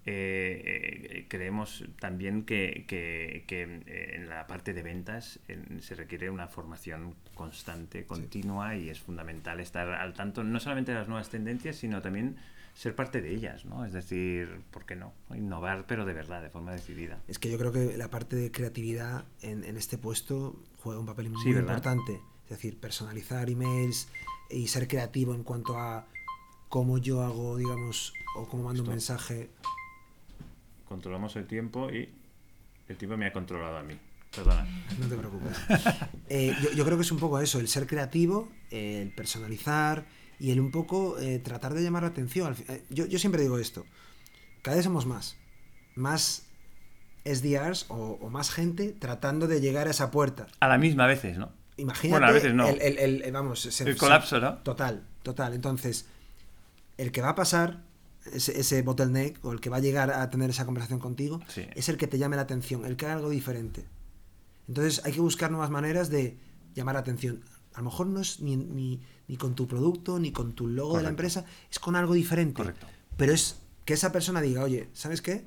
[0.07, 5.95] eh, eh, creemos también que, que- que, eh, en la parte de ventas en- se
[5.95, 11.09] requiere una formación constante, continua y es fundamental estar al tanto no solamente de las
[11.09, 12.37] nuevas tendencias, sino también
[12.75, 13.85] ser parte de ellas, ¿no?
[13.85, 15.13] Es decir, ¿por qué no?
[15.35, 17.19] Innovar, pero de verdad, de forma decidida.
[17.29, 21.07] Es que yo creo que la parte de creatividad en, en este puesto juega un
[21.07, 22.21] papel muy importante.
[22.45, 24.09] Es decir, personalizar emails
[24.51, 26.07] y ser creativo en cuanto a
[26.69, 29.51] cómo yo hago, digamos, o cómo mando un mensaje.
[30.95, 32.09] Controlamos el tiempo y
[32.89, 33.97] el tiempo me ha controlado a mí.
[34.35, 34.67] Perdona.
[34.99, 35.57] No te preocupes.
[36.29, 40.05] Eh, yo, yo creo que es un poco eso, el ser creativo, eh, el personalizar
[40.41, 42.57] y el un poco eh, tratar de llamar la atención.
[42.69, 43.85] Eh, Yo, yo siempre digo esto,
[44.63, 45.37] cada vez somos más,
[45.95, 46.47] más
[47.25, 50.49] SDRs o, o más gente tratando de llegar a esa puerta.
[50.59, 51.53] A la misma a veces, ¿no?
[51.77, 52.69] Imagínate Bueno, a veces no.
[52.69, 54.59] el, el- el- el- vamos, se- El se- colapso, ¿no?
[54.59, 55.55] Total, total.
[55.55, 56.09] Entonces,
[56.99, 57.79] el que va a pasar
[58.33, 61.67] ese, ese bottleneck o el que va a llegar a tener esa conversación contigo Sí.
[61.75, 63.87] es el que te llame la atención, el que haga algo diferente.
[64.69, 66.39] Entonces hay que buscar nuevas maneras de
[66.75, 67.43] llamar la atención.
[67.75, 70.97] A lo mejor no es ni, ni, ni con tu producto, ni con tu logo
[70.97, 72.55] de la empresa, es con algo diferente.
[72.63, 72.87] Correcto.
[73.17, 75.47] Pero es que esa persona diga, oye, ¿sabes qué?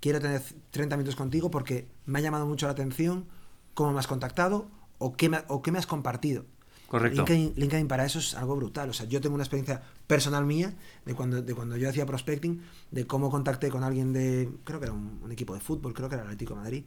[0.00, 3.26] Quiero tener 30 minutos contigo porque me ha llamado mucho la atención
[3.74, 6.44] cómo me has contactado o qué me, o qué me has compartido.
[6.90, 7.18] Correcto.
[7.24, 8.90] LinkedIn, LinkedIn para eso es algo brutal.
[8.90, 10.74] O sea, yo tengo una experiencia personal mía
[11.06, 12.60] de cuando, de cuando yo hacía prospecting,
[12.90, 16.08] de cómo contacté con alguien de, creo que era un, un equipo de fútbol, creo
[16.08, 16.84] que era el Atlético de Madrid,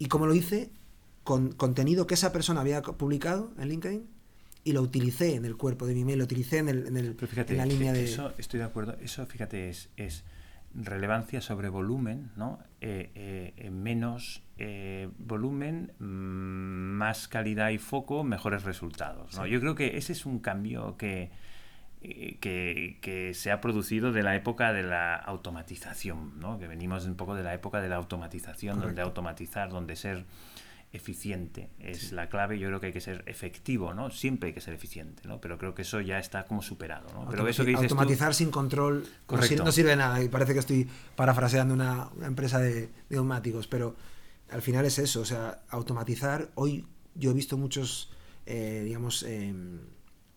[0.00, 0.70] y cómo lo hice
[1.22, 4.06] con contenido que esa persona había publicado en LinkedIn
[4.64, 7.14] y lo utilicé en el cuerpo de mi email, lo utilicé en, el, en, el-
[7.14, 8.04] Pero fíjate, en la línea de...
[8.04, 8.96] eso estoy de acuerdo.
[9.00, 10.24] Eso, fíjate, es, es
[10.74, 12.58] relevancia sobre volumen, ¿no?
[12.80, 19.36] Eh, eh, menos eh, volumen, mm, más calidad y foco, mejores resultados.
[19.36, 19.44] ¿no?
[19.44, 19.50] Sí.
[19.50, 21.30] Yo creo que ese es un cambio que,
[22.00, 26.58] que, que se ha producido de la época de la automatización, ¿no?
[26.58, 30.24] que venimos un poco de la época de la automatización, donde automatizar, donde ser
[30.92, 32.58] eficiente es la clave.
[32.58, 34.10] Yo creo que hay que ser efectivo, ¿no?
[34.10, 35.40] Siempre hay que ser eficiente, ¿no?
[35.40, 37.28] Pero creo que eso ya está como superado, ¿no?
[37.30, 39.48] Pero eso que dices tú- automatizar sin control no Correcto.
[39.48, 40.22] sirve, no sirve de nada.
[40.22, 43.96] Y parece que estoy parafraseando una, una empresa de, de neumáticos, pero
[44.50, 45.20] al final es eso.
[45.20, 46.50] O sea, automatizar.
[46.54, 48.10] Hoy yo he visto muchos,
[48.46, 49.80] eh, digamos, em,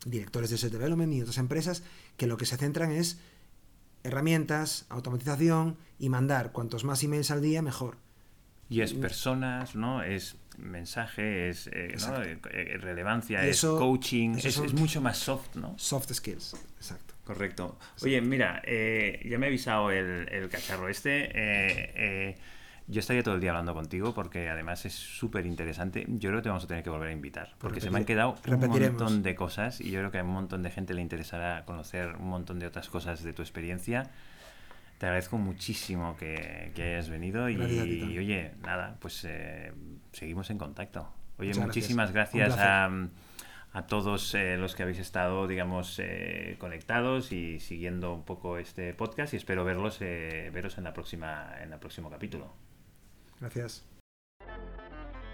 [0.05, 1.83] directores de set development y otras empresas
[2.17, 3.19] que lo que se centran es
[4.03, 7.97] herramientas, automatización y mandar cuantos más emails al día, mejor.
[8.69, 10.01] Y es personas, ¿no?
[10.01, 11.95] Es mensaje, es eh.
[11.95, 15.77] Eh, eh, relevancia, es coaching, es, mucho más soft, ¿no?
[15.77, 16.55] Soft skills.
[16.77, 17.13] Exacto.
[17.23, 17.77] Correcto.
[18.01, 21.25] Oye, mira, eh, ya me ha avisado el, el cacharro este.
[21.25, 22.37] eh, eh,
[22.87, 26.05] yo estaría todo el día hablando contigo porque además es súper interesante.
[26.09, 28.05] Yo creo que te vamos a tener que volver a invitar porque se me han
[28.05, 31.01] quedado un montón de cosas y yo creo que a un montón de gente le
[31.01, 34.11] interesará conocer un montón de otras cosas de tu experiencia.
[35.01, 37.55] Te agradezco muchísimo que, que hayas venido y,
[38.19, 39.73] oye, nada, pues eh,
[40.11, 41.11] seguimos en contacto.
[41.39, 42.87] Oye, Muchas muchísimas gracias a,
[43.73, 48.93] a todos eh, los que habéis estado, digamos, eh, conectados y siguiendo un poco este
[48.93, 52.53] podcast y espero verlos, eh, veros en la próxima, en el próximo capítulo.
[53.39, 53.83] Gracias.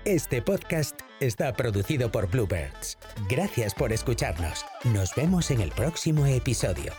[0.05, 2.97] Este podcast está producido por Bluebirds.
[3.29, 4.65] Gracias por escucharnos.
[4.85, 6.93] Nos vemos en el próximo episodio.